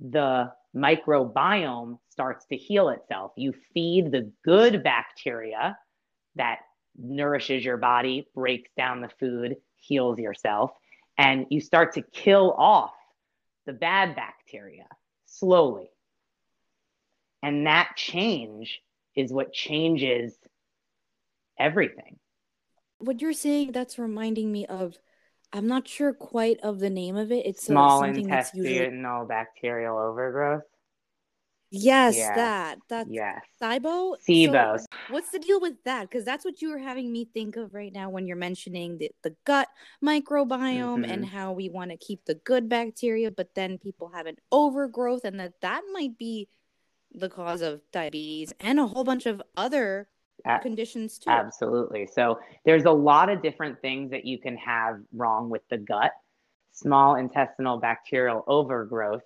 the 0.00 0.52
microbiome 0.74 1.98
starts 2.10 2.46
to 2.46 2.56
heal 2.56 2.90
itself. 2.90 3.32
You 3.36 3.54
feed 3.72 4.10
the 4.10 4.30
good 4.44 4.82
bacteria 4.82 5.78
that 6.34 6.60
nourishes 6.98 7.64
your 7.64 7.76
body, 7.76 8.28
breaks 8.34 8.70
down 8.76 9.00
the 9.00 9.10
food, 9.20 9.56
heals 9.76 10.18
yourself, 10.18 10.70
and 11.18 11.46
you 11.50 11.60
start 11.60 11.94
to 11.94 12.02
kill 12.02 12.52
off 12.52 12.92
the 13.64 13.72
bad 13.72 14.14
bacteria 14.16 14.86
slowly. 15.24 15.88
And 17.42 17.66
that 17.66 17.92
change 17.96 18.80
is 19.14 19.32
what 19.32 19.52
changes 19.52 20.34
everything. 21.58 22.18
What 22.98 23.20
you're 23.20 23.32
saying, 23.32 23.72
that's 23.72 23.98
reminding 23.98 24.50
me 24.50 24.66
of, 24.66 24.98
I'm 25.52 25.66
not 25.66 25.86
sure 25.86 26.12
quite 26.12 26.58
of 26.62 26.80
the 26.80 26.90
name 26.90 27.16
of 27.16 27.30
it. 27.30 27.46
It's 27.46 27.66
small 27.66 28.02
intestinal 28.02 28.66
usually... 28.66 29.26
bacterial 29.28 29.98
overgrowth. 29.98 30.62
Yes, 31.70 32.16
yeah. 32.16 32.34
that. 32.36 32.78
That's 32.88 33.10
yes. 33.10 33.42
SIBO. 33.60 34.14
SIBO. 34.28 34.78
So 34.78 34.86
what's 35.10 35.30
the 35.30 35.38
deal 35.38 35.60
with 35.60 35.82
that? 35.84 36.08
Because 36.08 36.24
that's 36.24 36.44
what 36.44 36.62
you 36.62 36.70
were 36.70 36.78
having 36.78 37.12
me 37.12 37.24
think 37.24 37.56
of 37.56 37.74
right 37.74 37.92
now 37.92 38.08
when 38.08 38.26
you're 38.26 38.36
mentioning 38.36 38.98
the, 38.98 39.10
the 39.22 39.34
gut 39.44 39.68
microbiome 40.02 41.02
mm-hmm. 41.02 41.04
and 41.04 41.26
how 41.26 41.52
we 41.52 41.68
want 41.68 41.90
to 41.90 41.96
keep 41.96 42.24
the 42.24 42.36
good 42.36 42.68
bacteria, 42.68 43.30
but 43.30 43.54
then 43.54 43.78
people 43.78 44.10
have 44.14 44.26
an 44.26 44.36
overgrowth, 44.52 45.24
and 45.24 45.40
that 45.40 45.60
that 45.60 45.82
might 45.92 46.16
be 46.16 46.48
the 47.12 47.28
cause 47.28 47.62
of 47.62 47.80
diabetes 47.92 48.52
and 48.60 48.78
a 48.78 48.86
whole 48.86 49.04
bunch 49.04 49.26
of 49.26 49.42
other 49.56 50.08
conditions 50.62 51.18
too. 51.18 51.30
Absolutely. 51.30 52.06
So 52.06 52.38
there's 52.64 52.84
a 52.84 52.90
lot 52.90 53.28
of 53.28 53.42
different 53.42 53.80
things 53.80 54.10
that 54.10 54.24
you 54.24 54.38
can 54.38 54.56
have 54.56 55.00
wrong 55.12 55.50
with 55.50 55.62
the 55.70 55.78
gut. 55.78 56.12
Small 56.72 57.16
intestinal 57.16 57.78
bacterial 57.78 58.44
overgrowth 58.46 59.22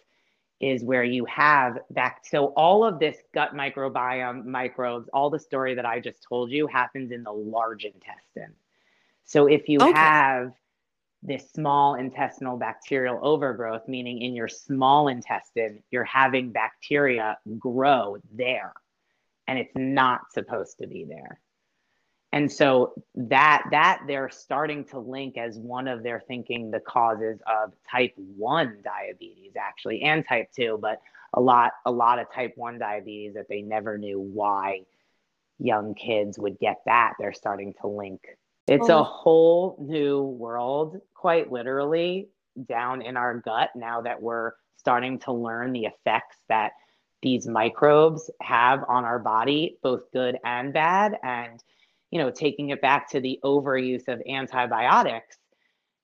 is 0.61 0.85
where 0.85 1.03
you 1.03 1.25
have 1.25 1.79
back. 1.91 2.23
So 2.25 2.47
all 2.49 2.85
of 2.85 2.99
this 2.99 3.17
gut 3.33 3.55
microbiome, 3.55 4.45
microbes, 4.45 5.09
all 5.13 5.31
the 5.31 5.39
story 5.39 5.75
that 5.75 5.87
I 5.87 6.01
just 6.01 6.23
told 6.23 6.51
you 6.51 6.67
happens 6.67 7.13
in 7.13 7.23
the 7.23 7.33
large 7.33 7.85
intestine. 7.85 8.55
So 9.25 9.47
if 9.47 9.69
you 9.69 9.79
okay. 9.81 9.93
have 9.93 10.53
this 11.23 11.51
small 11.53 11.95
intestinal 11.95 12.57
bacterial 12.57 13.19
overgrowth, 13.23 13.89
meaning 13.89 14.23
in 14.23 14.35
your 14.35 14.49
small 14.49 15.09
intestine, 15.09 15.83
you're 15.91 16.05
having 16.05 16.51
bacteria 16.53 17.39
grow 17.59 18.17
there 18.33 18.73
and 19.51 19.59
it's 19.59 19.73
not 19.75 20.33
supposed 20.33 20.79
to 20.79 20.87
be 20.87 21.05
there 21.05 21.41
and 22.33 22.51
so 22.51 22.93
that 23.17 23.65
that 23.73 24.01
they're 24.07 24.31
starting 24.31 24.85
to 24.85 25.01
link 25.01 25.37
as 25.37 25.59
one 25.59 25.89
of 25.89 26.05
their 26.05 26.23
thinking 26.29 26.71
the 26.71 26.81
causes 26.81 27.41
of 27.47 27.73
type 27.91 28.15
1 28.17 28.79
diabetes 28.85 29.53
actually 29.59 30.03
and 30.03 30.25
type 30.27 30.49
2 30.55 30.79
but 30.81 31.01
a 31.35 31.41
lot 31.41 31.73
a 31.85 31.91
lot 31.91 32.21
of 32.21 32.33
type 32.33 32.53
1 32.55 32.79
diabetes 32.79 33.35
that 33.35 33.49
they 33.49 33.61
never 33.61 33.99
knew 33.99 34.21
why 34.21 34.81
young 35.59 35.95
kids 35.95 36.39
would 36.39 36.59
get 36.61 36.77
that 36.87 37.15
they're 37.19 37.33
starting 37.33 37.75
to 37.81 37.89
link 37.89 38.21
it's 38.69 38.89
oh. 38.89 39.01
a 39.01 39.03
whole 39.03 39.77
new 39.81 40.23
world 40.23 40.97
quite 41.13 41.51
literally 41.51 42.29
down 42.69 43.03
in 43.03 43.17
our 43.17 43.41
gut 43.41 43.71
now 43.75 44.01
that 44.01 44.23
we're 44.23 44.53
starting 44.77 45.19
to 45.19 45.33
learn 45.33 45.73
the 45.73 45.87
effects 45.87 46.37
that 46.49 46.73
these 47.23 47.47
microbes 47.47 48.31
have 48.41 48.85
on 48.89 49.05
our 49.05 49.19
body 49.19 49.79
both 49.83 50.11
good 50.13 50.39
and 50.45 50.73
bad 50.73 51.19
and 51.23 51.63
you 52.11 52.19
know, 52.19 52.31
taking 52.31 52.71
it 52.71 52.81
back 52.81 53.09
to 53.11 53.21
the 53.21 53.39
overuse 53.45 54.09
of 54.09 54.21
antibiotics, 54.29 55.39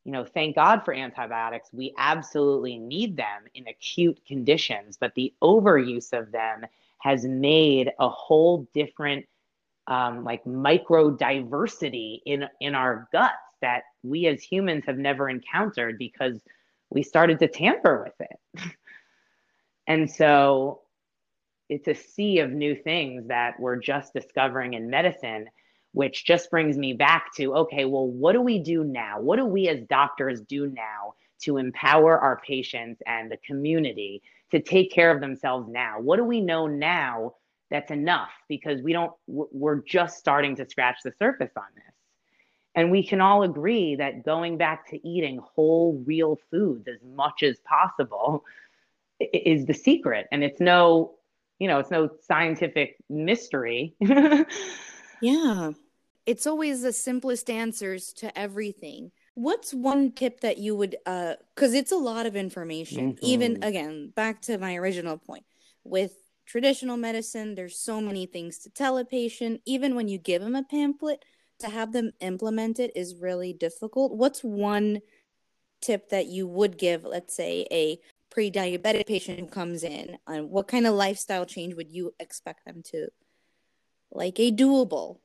you 0.05 0.13
know, 0.13 0.25
thank 0.25 0.55
God 0.55 0.85
for 0.85 0.95
antibiotics. 0.95 1.69
We 1.73 1.93
absolutely 1.99 2.79
need 2.79 3.17
them 3.17 3.43
in 3.55 3.67
acute 3.67 4.21
conditions, 4.27 4.97
but 4.97 5.15
the 5.17 5.35
overuse 5.43 6.13
of 6.13 6.31
them 6.31 6.65
has 6.99 7.25
made 7.25 7.91
a 7.99 8.09
whole 8.09 8.69
different 8.73 9.27
um, 9.89 10.25
like 10.25 10.45
micro 10.47 11.11
diversity 11.11 12.23
in 12.27 12.45
in 12.61 12.75
our 12.75 13.09
guts 13.13 13.35
that 13.61 13.83
we 14.03 14.27
as 14.27 14.43
humans 14.43 14.85
have 14.87 14.99
never 14.99 15.29
encountered 15.29 15.97
because 15.99 16.41
we 16.91 17.03
started 17.03 17.39
to 17.39 17.49
tamper 17.49 18.03
with 18.05 18.29
it. 18.29 18.73
and 19.87 20.11
so 20.11 20.83
it's 21.69 21.89
a 21.89 21.95
sea 21.95 22.39
of 22.39 22.51
new 22.51 22.75
things 22.75 23.27
that 23.29 23.59
we're 23.59 23.77
just 23.77 24.13
discovering 24.13 24.75
in 24.75 24.89
medicine 24.91 25.49
which 25.97 26.27
just 26.27 26.51
brings 26.51 26.77
me 26.77 26.93
back 26.93 27.35
to 27.35 27.55
okay, 27.55 27.87
well, 27.87 28.07
what 28.07 28.35
do 28.35 28.43
we 28.43 28.59
do 28.59 28.85
now? 28.85 29.19
What 29.19 29.37
do 29.37 29.47
we 29.47 29.67
as 29.69 29.81
doctors 29.89 30.43
do 30.43 30.67
now 30.67 31.15
to 31.41 31.57
empower 31.57 32.19
our 32.19 32.39
patients 32.47 33.01
and 33.07 33.31
the 33.31 33.39
community 33.39 34.21
to 34.51 34.61
take 34.61 34.93
care 34.93 35.11
of 35.11 35.23
themselves 35.23 35.71
now? 35.71 35.99
What 35.99 36.19
do 36.19 36.25
we 36.25 36.43
know 36.43 36.67
now 36.67 37.37
that's 37.71 37.91
enough? 37.91 38.29
Because 38.47 38.83
we 38.83 38.93
don't, 38.93 39.11
we're 39.27 39.81
just 39.87 40.19
starting 40.19 40.55
to 40.57 40.69
scratch 40.69 40.99
the 41.03 41.15
surface 41.19 41.53
on 41.57 41.65
this. 41.75 41.95
And 42.75 42.91
we 42.91 43.03
can 43.03 43.23
all 43.23 43.43
agree 43.43 43.97
that 43.97 44.23
going 44.23 44.59
back 44.59 44.91
to 44.91 45.09
eating 45.09 45.39
whole, 45.39 46.03
real 46.05 46.39
foods 46.51 46.89
as 46.89 47.01
much 47.17 47.43
as 47.43 47.59
possible 47.61 48.45
is 49.19 49.65
the 49.65 49.73
secret. 49.73 50.27
And 50.31 50.45
it's 50.45 50.61
no, 50.61 51.15
you 51.59 51.69
know, 51.69 51.79
it's 51.79 51.91
no 51.91 52.11
scientific 52.27 52.97
mystery. 53.09 53.95
yeah 55.23 55.71
it's 56.27 56.47
always 56.47 56.83
the 56.83 56.93
simplest 56.93 57.49
answers 57.49 58.13
to 58.13 58.37
everything. 58.37 59.13
What's 59.35 59.73
one 59.73 60.13
tip 60.13 60.41
that 60.41 60.59
you 60.59 60.75
would 60.77 60.97
uh 61.07 61.35
cuz 61.55 61.73
it's 61.73 61.93
a 61.93 61.97
lot 61.97 62.27
of 62.27 62.37
information. 62.37 63.15
Mm-hmm. 63.15 63.25
Even 63.25 63.63
again, 63.63 64.13
back 64.15 64.43
to 64.43 64.59
my 64.59 64.75
original 64.77 65.19
point. 65.19 65.47
With 65.85 66.15
traditional 66.45 66.97
medicine, 66.97 67.55
there's 67.55 67.79
so 67.79 68.01
many 68.01 68.27
things 68.27 68.59
to 68.59 68.71
tell 68.71 68.99
a 68.99 69.05
patient. 69.05 69.63
Even 69.65 69.95
when 69.95 70.09
you 70.09 70.19
give 70.19 70.43
them 70.43 70.57
a 70.57 70.65
pamphlet, 70.65 71.25
to 71.61 71.71
have 71.71 71.93
them 71.93 72.13
implement 72.21 72.79
it 72.79 72.93
is 72.95 73.17
really 73.17 73.53
difficult. 73.53 74.13
What's 74.15 74.43
one 74.43 75.01
tip 75.81 76.09
that 76.11 76.27
you 76.27 76.47
would 76.47 76.77
give, 76.77 77.05
let's 77.05 77.35
say, 77.35 77.67
a 77.71 77.99
pre-diabetic 78.37 79.07
patient 79.07 79.41
who 79.41 79.47
comes 79.47 79.83
in 79.83 80.19
and 80.27 80.51
what 80.51 80.69
kind 80.69 80.87
of 80.87 80.93
lifestyle 80.93 81.47
change 81.47 81.75
would 81.75 81.91
you 81.91 82.13
expect 82.21 82.67
them 82.67 82.83
to 82.83 83.09
like 84.13 84.39
a 84.39 84.53
doable 84.53 85.17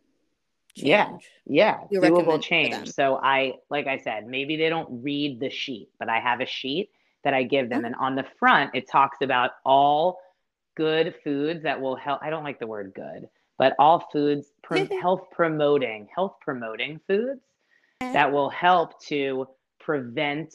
change. 0.74 0.88
Yeah, 0.88 1.17
yeah, 1.45 1.80
doable 1.93 2.41
change. 2.41 2.89
So 2.89 3.19
I, 3.21 3.56
like 3.69 3.86
I 3.86 3.97
said, 3.97 4.28
maybe 4.28 4.56
they 4.56 4.69
don't 4.69 5.04
read 5.04 5.41
the 5.41 5.50
sheet, 5.50 5.89
but 6.00 6.08
I 6.08 6.21
have 6.21 6.39
a 6.39 6.45
sheet 6.45 6.89
that 7.26 7.34
I 7.34 7.43
give 7.43 7.69
them, 7.69 7.82
oh. 7.84 7.88
and 7.88 7.95
on 7.95 8.15
the 8.15 8.24
front 8.39 8.71
it 8.74 8.89
talks 8.89 9.17
about 9.21 9.52
all 9.65 10.17
good 10.78 11.13
foods 11.21 11.63
that 11.63 11.82
will 11.82 11.97
help. 11.97 12.21
I 12.24 12.30
don't 12.30 12.45
like 12.45 12.60
the 12.60 12.67
word 12.67 12.93
good, 12.95 13.28
but 13.58 13.76
all 13.78 14.08
foods 14.13 14.47
health 15.02 15.28
promoting, 15.32 16.08
health 16.15 16.36
promoting 16.39 17.02
foods 17.08 17.41
that 18.00 18.32
will 18.32 18.50
help 18.50 19.04
to 19.08 19.47
prevent 19.82 20.54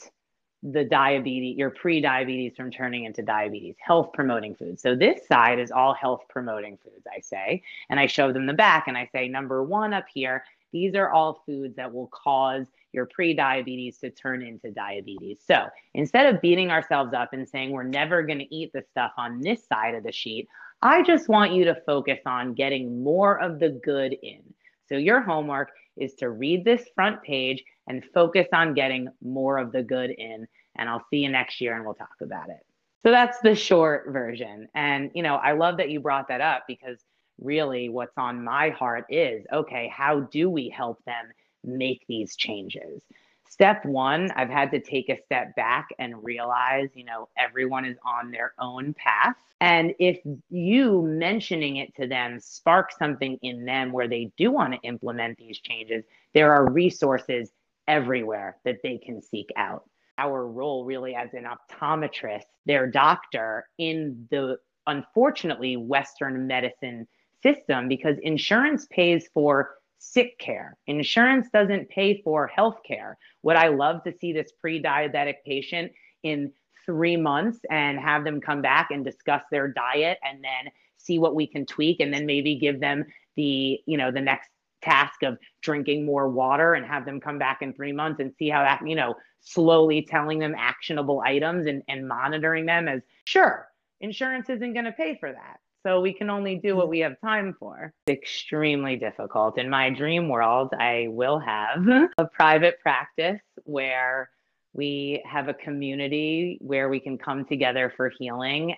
the 0.62 0.84
diabetes, 0.84 1.56
your 1.56 1.70
pre-diabetes 1.70 2.56
from 2.56 2.70
turning 2.70 3.04
into 3.04 3.22
diabetes, 3.22 3.76
health 3.78 4.10
promoting 4.12 4.54
foods. 4.54 4.82
So 4.82 4.96
this 4.96 5.26
side 5.26 5.58
is 5.58 5.70
all 5.70 5.94
health 5.94 6.22
promoting 6.28 6.78
foods, 6.82 7.06
I 7.06 7.20
say, 7.20 7.62
and 7.90 8.00
I 8.00 8.06
show 8.06 8.32
them 8.32 8.46
the 8.46 8.52
back 8.52 8.88
and 8.88 8.96
I 8.96 9.08
say, 9.12 9.28
number 9.28 9.62
one 9.62 9.92
up 9.92 10.06
here, 10.12 10.44
these 10.72 10.94
are 10.94 11.10
all 11.10 11.42
foods 11.46 11.76
that 11.76 11.92
will 11.92 12.08
cause 12.08 12.66
your 12.92 13.06
pre-diabetes 13.06 13.98
to 13.98 14.10
turn 14.10 14.42
into 14.42 14.70
diabetes. 14.70 15.38
So 15.46 15.66
instead 15.94 16.34
of 16.34 16.40
beating 16.40 16.70
ourselves 16.70 17.12
up 17.14 17.32
and 17.32 17.48
saying 17.48 17.70
we're 17.70 17.82
never 17.82 18.22
going 18.22 18.38
to 18.38 18.54
eat 18.54 18.72
the 18.72 18.84
stuff 18.90 19.12
on 19.16 19.40
this 19.40 19.66
side 19.66 19.94
of 19.94 20.02
the 20.02 20.12
sheet, 20.12 20.48
I 20.82 21.02
just 21.02 21.28
want 21.28 21.52
you 21.52 21.64
to 21.66 21.80
focus 21.86 22.20
on 22.26 22.54
getting 22.54 23.02
more 23.02 23.40
of 23.40 23.58
the 23.58 23.70
good 23.84 24.16
in. 24.22 24.42
So 24.88 24.96
your 24.96 25.20
homework 25.20 25.70
is 25.96 26.14
to 26.14 26.30
read 26.30 26.64
this 26.64 26.88
front 26.94 27.22
page 27.22 27.64
and 27.86 28.04
focus 28.12 28.46
on 28.52 28.74
getting 28.74 29.08
more 29.22 29.58
of 29.58 29.72
the 29.72 29.82
good 29.82 30.10
in. 30.10 30.46
And 30.76 30.88
I'll 30.88 31.04
see 31.10 31.18
you 31.18 31.28
next 31.28 31.60
year 31.60 31.76
and 31.76 31.84
we'll 31.84 31.94
talk 31.94 32.16
about 32.20 32.50
it. 32.50 32.64
So 33.04 33.10
that's 33.10 33.38
the 33.40 33.54
short 33.54 34.08
version. 34.08 34.68
And, 34.74 35.10
you 35.14 35.22
know, 35.22 35.36
I 35.36 35.52
love 35.52 35.76
that 35.76 35.90
you 35.90 36.00
brought 36.00 36.28
that 36.28 36.40
up 36.40 36.64
because 36.66 36.98
really 37.40 37.88
what's 37.88 38.16
on 38.16 38.42
my 38.42 38.70
heart 38.70 39.04
is 39.10 39.44
okay, 39.52 39.90
how 39.94 40.20
do 40.20 40.50
we 40.50 40.68
help 40.68 41.04
them 41.04 41.26
make 41.62 42.04
these 42.08 42.36
changes? 42.36 43.02
Step 43.48 43.84
one, 43.84 44.30
I've 44.32 44.50
had 44.50 44.70
to 44.72 44.80
take 44.80 45.08
a 45.08 45.22
step 45.24 45.54
back 45.54 45.88
and 45.98 46.22
realize, 46.24 46.88
you 46.94 47.04
know, 47.04 47.28
everyone 47.38 47.84
is 47.84 47.96
on 48.04 48.30
their 48.30 48.54
own 48.58 48.92
path. 48.94 49.36
And 49.60 49.94
if 49.98 50.18
you 50.50 51.02
mentioning 51.02 51.76
it 51.76 51.94
to 51.96 52.06
them 52.06 52.40
sparks 52.40 52.98
something 52.98 53.38
in 53.42 53.64
them 53.64 53.92
where 53.92 54.08
they 54.08 54.30
do 54.36 54.50
want 54.50 54.74
to 54.74 54.80
implement 54.80 55.38
these 55.38 55.58
changes, 55.60 56.04
there 56.34 56.52
are 56.52 56.70
resources 56.70 57.52
everywhere 57.88 58.56
that 58.64 58.78
they 58.82 58.98
can 58.98 59.22
seek 59.22 59.48
out. 59.56 59.88
Our 60.18 60.46
role, 60.46 60.84
really, 60.84 61.14
as 61.14 61.30
an 61.34 61.44
optometrist, 61.44 62.44
their 62.64 62.86
doctor 62.86 63.68
in 63.78 64.26
the 64.30 64.58
unfortunately 64.86 65.76
Western 65.76 66.46
medicine 66.46 67.06
system, 67.42 67.88
because 67.88 68.16
insurance 68.22 68.86
pays 68.90 69.28
for 69.34 69.74
sick 69.98 70.38
care. 70.38 70.76
Insurance 70.86 71.48
doesn't 71.52 71.88
pay 71.88 72.22
for 72.22 72.46
health 72.46 72.78
care. 72.86 73.18
Would 73.42 73.56
I 73.56 73.68
love 73.68 74.02
to 74.04 74.12
see 74.18 74.32
this 74.32 74.52
pre 74.60 74.82
diabetic 74.82 75.36
patient 75.44 75.92
in 76.22 76.52
three 76.84 77.16
months 77.16 77.58
and 77.70 77.98
have 77.98 78.24
them 78.24 78.40
come 78.40 78.62
back 78.62 78.90
and 78.90 79.04
discuss 79.04 79.42
their 79.50 79.68
diet 79.68 80.18
and 80.24 80.42
then 80.42 80.72
see 80.98 81.18
what 81.18 81.34
we 81.34 81.46
can 81.46 81.66
tweak 81.66 82.00
and 82.00 82.14
then 82.14 82.24
maybe 82.24 82.56
give 82.56 82.80
them 82.80 83.04
the 83.36 83.80
you 83.86 83.98
know 83.98 84.10
the 84.10 84.20
next 84.20 84.50
task 84.82 85.22
of 85.22 85.38
drinking 85.62 86.04
more 86.04 86.28
water 86.28 86.74
and 86.74 86.86
have 86.86 87.04
them 87.04 87.20
come 87.20 87.38
back 87.38 87.62
in 87.62 87.72
three 87.72 87.92
months 87.92 88.20
and 88.20 88.32
see 88.38 88.48
how 88.48 88.62
that, 88.62 88.86
you 88.86 88.94
know, 88.94 89.14
slowly 89.40 90.02
telling 90.02 90.38
them 90.38 90.54
actionable 90.56 91.22
items 91.24 91.66
and, 91.66 91.82
and 91.88 92.06
monitoring 92.06 92.66
them 92.66 92.88
as 92.88 93.00
sure, 93.24 93.68
insurance 94.00 94.48
isn't 94.48 94.72
going 94.72 94.84
to 94.84 94.92
pay 94.92 95.16
for 95.18 95.32
that. 95.32 95.58
So 95.86 96.00
we 96.00 96.12
can 96.12 96.30
only 96.30 96.56
do 96.56 96.74
what 96.74 96.88
we 96.88 96.98
have 97.00 97.20
time 97.20 97.54
for. 97.60 97.92
It's 98.08 98.18
extremely 98.18 98.96
difficult. 98.96 99.56
In 99.56 99.70
my 99.70 99.88
dream 99.88 100.28
world, 100.28 100.72
I 100.78 101.06
will 101.10 101.38
have 101.38 101.86
a 102.18 102.24
private 102.24 102.80
practice 102.80 103.40
where 103.64 104.30
we 104.72 105.22
have 105.24 105.48
a 105.48 105.54
community 105.54 106.58
where 106.60 106.88
we 106.88 107.00
can 107.00 107.16
come 107.16 107.44
together 107.44 107.92
for 107.96 108.12
healing 108.18 108.74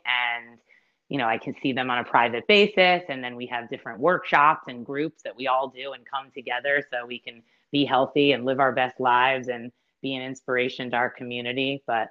you 1.09 1.18
know, 1.18 1.27
I 1.27 1.38
can 1.38 1.55
see 1.62 1.73
them 1.73 1.90
on 1.90 1.99
a 1.99 2.05
private 2.05 2.47
basis. 2.47 3.03
And 3.09 3.23
then 3.25 3.37
we 3.37 3.47
have 3.47 3.71
different 3.71 4.01
workshops 4.01 4.64
and 4.68 4.85
groups 4.85 5.23
that 5.23 5.37
we 5.37 5.47
all 5.47 5.68
do 5.68 5.92
and 5.92 6.05
come 6.05 6.31
together 6.35 6.85
so 6.90 7.07
we 7.07 7.18
can 7.18 7.42
be 7.73 7.85
healthy 7.85 8.33
and 8.33 8.44
live 8.44 8.61
our 8.61 8.73
best 8.73 9.01
lives 9.01 9.49
and 9.49 9.73
be 10.03 10.14
an 10.14 10.23
inspiration 10.23 10.90
to 10.90 10.97
our 10.97 11.11
community. 11.11 11.83
But 11.87 12.11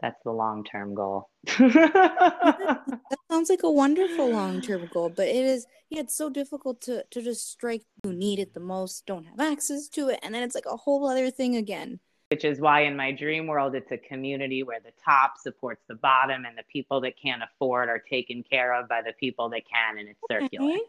that's 0.00 0.22
the 0.24 0.30
long 0.30 0.64
term 0.64 0.94
goal. 0.94 1.28
that 1.44 2.98
sounds 3.30 3.50
like 3.50 3.62
a 3.64 3.70
wonderful 3.70 4.30
long 4.30 4.60
term 4.60 4.88
goal, 4.92 5.10
but 5.10 5.26
it 5.26 5.44
is 5.44 5.66
yeah, 5.90 6.00
it's 6.00 6.16
so 6.16 6.30
difficult 6.30 6.80
to 6.82 7.04
to 7.10 7.22
just 7.22 7.50
strike 7.50 7.82
who 8.04 8.12
need 8.12 8.38
it 8.38 8.54
the 8.54 8.60
most, 8.60 9.06
don't 9.06 9.24
have 9.24 9.40
access 9.40 9.88
to 9.88 10.08
it, 10.08 10.20
and 10.22 10.34
then 10.34 10.42
it's 10.42 10.54
like 10.54 10.66
a 10.66 10.76
whole 10.76 11.08
other 11.08 11.30
thing 11.30 11.56
again. 11.56 12.00
Which 12.30 12.44
is 12.44 12.60
why 12.60 12.82
in 12.82 12.94
my 12.94 13.10
dream 13.10 13.46
world 13.46 13.74
it's 13.74 13.90
a 13.90 13.96
community 13.96 14.62
where 14.62 14.80
the 14.80 14.92
top 15.02 15.38
supports 15.38 15.82
the 15.88 15.94
bottom 15.94 16.44
and 16.44 16.58
the 16.58 16.62
people 16.70 17.00
that 17.00 17.14
can't 17.20 17.42
afford 17.42 17.88
are 17.88 17.98
taken 17.98 18.42
care 18.42 18.74
of 18.74 18.86
by 18.88 19.00
the 19.00 19.14
people 19.18 19.48
that 19.50 19.62
can 19.66 19.98
and 19.98 20.08
it's 20.08 20.20
circular. 20.30 20.72
Okay. 20.72 20.80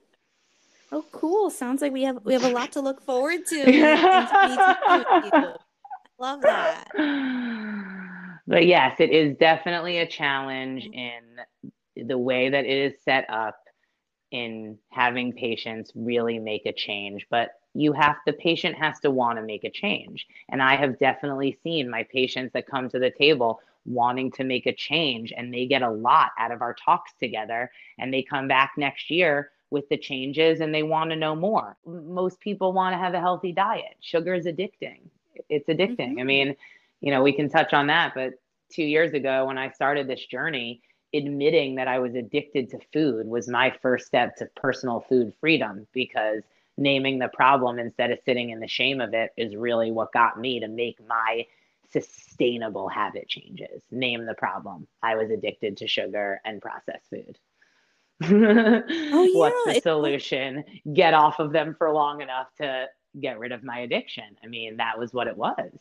Oh 0.92 1.06
cool. 1.12 1.50
Sounds 1.50 1.82
like 1.82 1.94
we 1.94 2.04
have 2.04 2.20
we 2.26 2.34
have 2.34 2.44
a 2.44 2.50
lot 2.50 2.74
to 2.74 2.82
look 2.82 3.02
forward 3.02 3.46
to. 3.48 3.64
Love 6.20 6.42
that. 6.42 6.86
But 8.50 8.66
yes, 8.66 9.00
it 9.00 9.12
is 9.12 9.38
definitely 9.38 10.00
a 10.00 10.08
challenge 10.08 10.84
mm-hmm. 10.84 11.70
in 12.02 12.08
the 12.08 12.18
way 12.18 12.50
that 12.50 12.66
it 12.66 12.94
is 12.94 13.00
set 13.04 13.30
up 13.30 13.60
in 14.32 14.80
having 14.90 15.34
patients 15.34 15.92
really 15.94 16.40
make 16.40 16.66
a 16.66 16.74
change. 16.74 17.28
But 17.30 17.52
you 17.74 17.94
have 17.94 18.18
the 18.26 18.34
patient 18.34 18.76
has 18.76 19.00
to 19.00 19.12
want 19.12 19.38
to 19.38 19.44
make 19.44 19.64
a 19.64 19.70
change. 19.70 20.28
And 20.50 20.62
I 20.62 20.76
have 20.76 21.00
definitely 21.00 21.58
seen 21.64 21.90
my 21.90 22.04
patients 22.04 22.54
that 22.54 22.68
come 22.68 22.90
to 22.90 23.00
the 23.00 23.12
table 23.12 23.62
wanting 23.86 24.32
to 24.32 24.44
make 24.44 24.66
a 24.66 24.74
change 24.74 25.32
and 25.36 25.54
they 25.54 25.66
get 25.66 25.82
a 25.82 25.90
lot 25.90 26.32
out 26.38 26.52
of 26.52 26.62
our 26.62 26.74
talks 26.74 27.14
together 27.20 27.72
and 27.98 28.14
they 28.14 28.22
come 28.22 28.48
back 28.48 28.74
next 28.78 29.10
year 29.10 29.52
with 29.72 29.88
the 29.90 29.98
changes 29.98 30.62
and 30.62 30.74
they 30.74 30.84
want 30.84 31.12
to 31.12 31.16
know 31.16 31.36
more. 31.36 31.78
Most 31.86 32.40
people 32.40 32.74
want 32.74 32.94
to 32.94 32.98
have 32.98 33.14
a 33.14 33.20
healthy 33.20 33.52
diet. 33.52 33.96
Sugar 34.02 34.34
is 34.34 34.46
addicting 34.46 35.00
it's 35.48 35.70
addicting. 35.70 36.12
Mm-hmm. 36.12 36.20
I 36.20 36.24
mean, 36.24 36.56
you 37.02 37.12
know, 37.12 37.22
we 37.22 37.34
can 37.34 37.50
touch 37.50 37.74
on 37.74 37.88
that, 37.88 38.14
but 38.14 38.34
two 38.72 38.84
years 38.84 39.14
ago 39.14 39.46
when 39.46 39.58
I 39.58 39.70
started 39.72 40.08
this 40.08 40.26
journey, 40.26 40.82
admitting 41.14 41.76
that 41.76 41.88
I 41.88 42.00
was 42.00 42.16
addicted 42.16 42.70
to 42.72 42.80
food 42.94 43.28
was 43.28 43.48
my 43.48 43.74
first 43.82 44.06
step 44.06 44.36
to 44.38 44.46
personal 44.56 45.06
food 45.10 45.34
freedom 45.40 45.88
because 45.94 46.44
naming 46.80 47.20
the 47.20 47.28
problem 47.28 47.78
instead 47.78 48.10
of 48.10 48.20
sitting 48.26 48.50
in 48.50 48.60
the 48.60 48.68
shame 48.68 49.02
of 49.02 49.14
it 49.14 49.32
is 49.38 49.56
really 49.56 49.92
what 49.92 50.14
got 50.14 50.40
me 50.40 50.62
to 50.62 50.68
make 50.68 50.98
my 51.08 51.46
sustainable 51.92 52.88
habit 52.88 53.28
changes. 53.28 53.82
Name 53.92 54.26
the 54.26 54.34
problem. 54.34 54.88
I 55.04 55.16
was 55.16 55.30
addicted 55.30 55.78
to 55.78 55.88
sugar 55.88 56.40
and 56.46 56.62
processed 56.62 57.10
food. 57.10 57.38
oh, 58.24 59.24
yeah. 59.24 59.38
What's 59.38 59.66
the 59.66 59.82
solution? 59.82 60.64
Get 60.92 61.14
off 61.14 61.40
of 61.40 61.52
them 61.52 61.76
for 61.78 61.92
long 61.92 62.22
enough 62.22 62.48
to 62.58 62.86
get 63.20 63.40
rid 63.40 63.52
of 63.52 63.64
my 63.64 63.80
addiction. 63.80 64.38
I 64.44 64.48
mean, 64.48 64.78
that 64.78 64.98
was 64.98 65.14
what 65.14 65.28
it 65.28 65.38
was. 65.38 65.72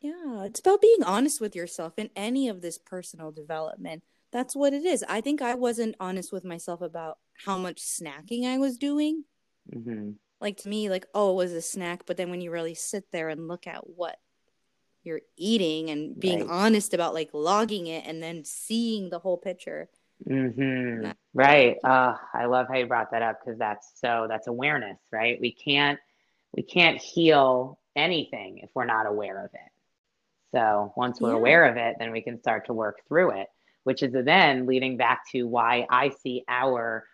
Yeah, 0.00 0.44
it's 0.44 0.60
about 0.60 0.82
being 0.82 1.02
honest 1.04 1.40
with 1.40 1.56
yourself 1.56 1.94
in 1.96 2.10
any 2.14 2.48
of 2.48 2.60
this 2.60 2.78
personal 2.78 3.32
development. 3.32 4.04
That's 4.30 4.54
what 4.54 4.72
it 4.72 4.84
is. 4.84 5.04
I 5.08 5.20
think 5.20 5.40
I 5.40 5.54
wasn't 5.54 5.96
honest 5.98 6.32
with 6.32 6.44
myself 6.44 6.80
about 6.80 7.18
how 7.44 7.56
much 7.56 7.80
snacking 7.80 8.44
I 8.44 8.58
was 8.58 8.76
doing. 8.76 9.24
Mm-hmm. 9.74 10.10
Like 10.40 10.58
to 10.58 10.68
me, 10.68 10.90
like, 10.90 11.06
oh, 11.14 11.32
it 11.32 11.36
was 11.36 11.52
a 11.52 11.62
snack. 11.62 12.02
But 12.06 12.16
then 12.16 12.30
when 12.30 12.40
you 12.40 12.50
really 12.50 12.74
sit 12.74 13.10
there 13.10 13.28
and 13.28 13.48
look 13.48 13.66
at 13.66 13.88
what 13.88 14.16
you're 15.02 15.22
eating 15.36 15.90
and 15.90 16.18
being 16.18 16.40
right. 16.40 16.50
honest 16.50 16.92
about 16.92 17.14
like 17.14 17.30
logging 17.32 17.86
it 17.86 18.04
and 18.06 18.22
then 18.22 18.44
seeing 18.44 19.08
the 19.08 19.18
whole 19.18 19.38
picture. 19.38 19.88
Mm-hmm. 20.28 21.10
Right. 21.32 21.76
Uh, 21.84 22.16
I 22.34 22.46
love 22.46 22.66
how 22.68 22.76
you 22.76 22.86
brought 22.86 23.12
that 23.12 23.22
up 23.22 23.40
because 23.44 23.58
that's 23.58 23.92
so, 23.94 24.26
that's 24.28 24.48
awareness, 24.48 24.98
right? 25.12 25.40
We 25.40 25.52
can't 25.52 25.98
we 26.56 26.62
can't 26.62 27.00
heal 27.00 27.78
anything 27.94 28.58
if 28.58 28.70
we're 28.74 28.86
not 28.86 29.06
aware 29.06 29.44
of 29.44 29.50
it. 29.52 29.70
So 30.54 30.92
once 30.96 31.20
we're 31.20 31.32
yeah. 31.32 31.36
aware 31.36 31.64
of 31.66 31.76
it, 31.76 31.96
then 31.98 32.12
we 32.12 32.22
can 32.22 32.38
start 32.40 32.66
to 32.66 32.72
work 32.72 33.00
through 33.08 33.32
it, 33.32 33.48
which 33.84 34.02
is 34.02 34.12
then 34.12 34.66
leading 34.66 34.96
back 34.96 35.28
to 35.32 35.46
why 35.46 35.86
I 35.90 36.10
see 36.22 36.44
our 36.48 37.04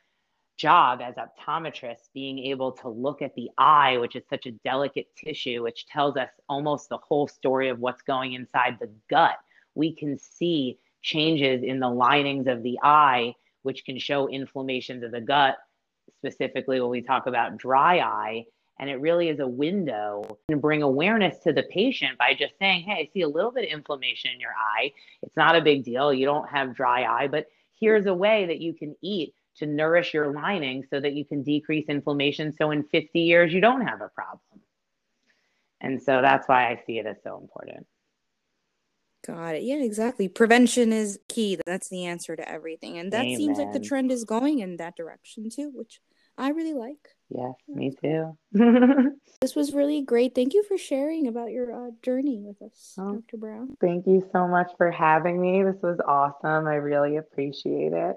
job 0.62 1.00
as 1.02 1.16
optometrists 1.16 2.08
being 2.14 2.38
able 2.38 2.70
to 2.70 2.88
look 2.88 3.20
at 3.20 3.34
the 3.34 3.50
eye, 3.58 3.96
which 3.98 4.14
is 4.14 4.22
such 4.30 4.46
a 4.46 4.52
delicate 4.52 5.08
tissue, 5.16 5.64
which 5.64 5.86
tells 5.86 6.16
us 6.16 6.30
almost 6.48 6.88
the 6.88 6.98
whole 6.98 7.26
story 7.26 7.68
of 7.68 7.80
what's 7.80 8.02
going 8.02 8.34
inside 8.34 8.76
the 8.80 8.88
gut. 9.10 9.38
We 9.74 9.92
can 9.92 10.16
see 10.16 10.78
changes 11.02 11.64
in 11.64 11.80
the 11.80 11.90
linings 11.90 12.46
of 12.46 12.62
the 12.62 12.78
eye, 12.80 13.34
which 13.62 13.84
can 13.84 13.98
show 13.98 14.28
inflammations 14.28 15.02
of 15.02 15.10
the 15.10 15.20
gut, 15.20 15.56
specifically 16.18 16.80
when 16.80 16.90
we 16.90 17.02
talk 17.02 17.26
about 17.26 17.56
dry 17.56 17.98
eye 17.98 18.46
and 18.78 18.88
it 18.88 19.00
really 19.00 19.28
is 19.28 19.40
a 19.40 19.46
window 19.46 20.38
and 20.48 20.60
bring 20.60 20.82
awareness 20.82 21.38
to 21.40 21.52
the 21.52 21.64
patient 21.64 22.18
by 22.18 22.34
just 22.34 22.54
saying, 22.58 22.82
Hey, 22.82 22.92
I 22.92 23.10
see 23.12 23.22
a 23.22 23.28
little 23.28 23.50
bit 23.50 23.64
of 23.64 23.70
inflammation 23.70 24.30
in 24.32 24.40
your 24.40 24.50
eye. 24.50 24.92
It's 25.22 25.36
not 25.36 25.56
a 25.56 25.60
big 25.60 25.84
deal. 25.84 26.12
You 26.12 26.26
don't 26.26 26.48
have 26.48 26.74
dry 26.74 27.04
eye, 27.04 27.28
but 27.28 27.46
here's 27.78 28.06
a 28.06 28.14
way 28.14 28.46
that 28.46 28.60
you 28.60 28.72
can 28.72 28.96
eat 29.02 29.34
to 29.56 29.66
nourish 29.66 30.14
your 30.14 30.32
lining 30.32 30.84
so 30.90 31.00
that 31.00 31.12
you 31.12 31.24
can 31.24 31.42
decrease 31.42 31.86
inflammation. 31.88 32.52
So 32.52 32.70
in 32.70 32.84
50 32.84 33.20
years, 33.20 33.52
you 33.52 33.60
don't 33.60 33.86
have 33.86 34.00
a 34.00 34.08
problem. 34.08 34.60
And 35.80 36.00
so 36.02 36.22
that's 36.22 36.48
why 36.48 36.68
I 36.68 36.80
see 36.86 36.98
it 36.98 37.06
as 37.06 37.16
so 37.24 37.38
important. 37.38 37.86
Got 39.26 39.56
it. 39.56 39.62
Yeah, 39.62 39.76
exactly. 39.76 40.28
Prevention 40.28 40.92
is 40.92 41.18
key. 41.28 41.58
That's 41.64 41.88
the 41.88 42.06
answer 42.06 42.34
to 42.34 42.48
everything. 42.48 42.98
And 42.98 43.12
that 43.12 43.24
Amen. 43.24 43.36
seems 43.36 43.58
like 43.58 43.72
the 43.72 43.80
trend 43.80 44.10
is 44.10 44.24
going 44.24 44.58
in 44.58 44.78
that 44.78 44.96
direction 44.96 45.48
too, 45.48 45.70
which 45.72 46.00
I 46.36 46.48
really 46.50 46.74
like. 46.74 47.08
Yes, 47.28 47.54
me 47.68 47.92
too. 48.02 48.36
this 49.40 49.54
was 49.54 49.72
really 49.72 50.02
great. 50.02 50.34
Thank 50.34 50.54
you 50.54 50.64
for 50.64 50.76
sharing 50.76 51.28
about 51.28 51.50
your 51.50 51.72
uh, 51.72 51.90
journey 52.02 52.40
with 52.40 52.60
us, 52.62 52.94
oh, 52.98 53.14
Dr. 53.14 53.36
Brown. 53.38 53.76
Thank 53.80 54.06
you 54.06 54.28
so 54.32 54.48
much 54.48 54.70
for 54.76 54.90
having 54.90 55.40
me. 55.40 55.62
This 55.62 55.80
was 55.82 55.98
awesome. 56.06 56.66
I 56.66 56.74
really 56.74 57.16
appreciate 57.16 57.92
it. 57.92 58.16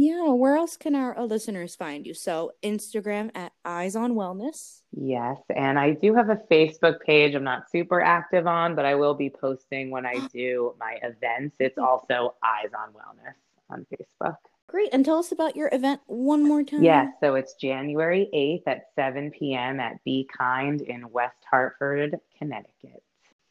Yeah, 0.00 0.28
where 0.28 0.54
else 0.54 0.76
can 0.76 0.94
our 0.94 1.18
uh, 1.18 1.24
listeners 1.24 1.74
find 1.74 2.06
you? 2.06 2.14
So, 2.14 2.52
Instagram 2.62 3.32
at 3.34 3.50
Eyes 3.64 3.96
on 3.96 4.14
Wellness. 4.14 4.82
Yes, 4.92 5.38
and 5.56 5.76
I 5.76 5.94
do 5.94 6.14
have 6.14 6.30
a 6.30 6.36
Facebook 6.48 7.00
page 7.00 7.34
I'm 7.34 7.42
not 7.42 7.68
super 7.68 8.00
active 8.00 8.46
on, 8.46 8.76
but 8.76 8.84
I 8.84 8.94
will 8.94 9.14
be 9.14 9.28
posting 9.28 9.90
when 9.90 10.06
I 10.06 10.24
do 10.32 10.76
my 10.78 10.98
events. 11.02 11.56
It's 11.58 11.78
also 11.78 12.36
Eyes 12.44 12.70
on 12.78 12.92
Wellness 12.92 13.34
on 13.70 13.84
Facebook. 13.92 14.36
Great. 14.68 14.90
And 14.92 15.04
tell 15.04 15.18
us 15.18 15.32
about 15.32 15.56
your 15.56 15.68
event 15.72 16.00
one 16.06 16.46
more 16.46 16.62
time. 16.62 16.84
Yes. 16.84 17.08
So 17.20 17.34
it's 17.34 17.54
January 17.54 18.28
8th 18.32 18.72
at 18.72 18.82
7 18.94 19.32
p.m. 19.32 19.80
at 19.80 20.04
Be 20.04 20.28
Kind 20.32 20.80
in 20.82 21.10
West 21.10 21.42
Hartford, 21.50 22.20
Connecticut. 22.38 23.02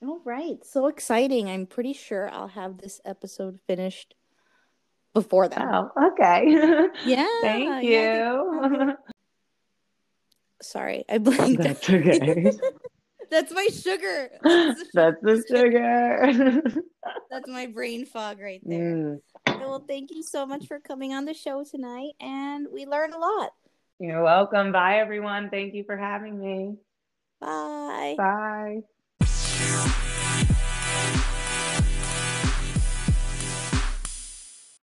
All 0.01 0.21
right. 0.23 0.63
So 0.63 0.87
exciting. 0.87 1.49
I'm 1.49 1.65
pretty 1.65 1.91
sure 1.91 2.29
I'll 2.29 2.47
have 2.47 2.77
this 2.77 3.01
episode 3.03 3.59
finished 3.67 4.15
before 5.17 5.47
that. 5.47 5.67
Oh, 5.67 6.11
okay. 6.11 6.87
Yeah. 7.05 7.25
Thank 7.41 7.83
you. 7.83 7.91
Yeah. 7.91 8.93
Sorry, 10.61 11.05
I 11.09 11.17
blinked. 11.17 11.61
That's 11.63 11.89
okay. 11.89 12.51
That's 13.31 13.51
my 13.51 13.67
sugar. 13.67 14.29
That's 14.93 15.19
the 15.21 15.43
sugar. 15.47 16.61
That's 17.29 17.47
my 17.47 17.65
brain 17.67 18.05
fog 18.05 18.39
right 18.39 18.61
there. 18.63 18.95
Mm. 18.95 19.19
Well, 19.59 19.83
thank 19.87 20.11
you 20.11 20.23
so 20.23 20.45
much 20.45 20.67
for 20.67 20.79
coming 20.79 21.13
on 21.13 21.25
the 21.25 21.33
show 21.33 21.63
tonight, 21.63 22.13
and 22.21 22.67
we 22.71 22.85
learned 22.85 23.13
a 23.13 23.19
lot. 23.19 23.51
You're 23.99 24.23
welcome. 24.23 24.71
Bye, 24.71 24.99
everyone. 24.99 25.49
Thank 25.49 25.73
you 25.73 25.83
for 25.83 25.97
having 25.97 26.39
me. 26.39 26.77
Bye. 27.41 28.15
Bye. 28.17 28.96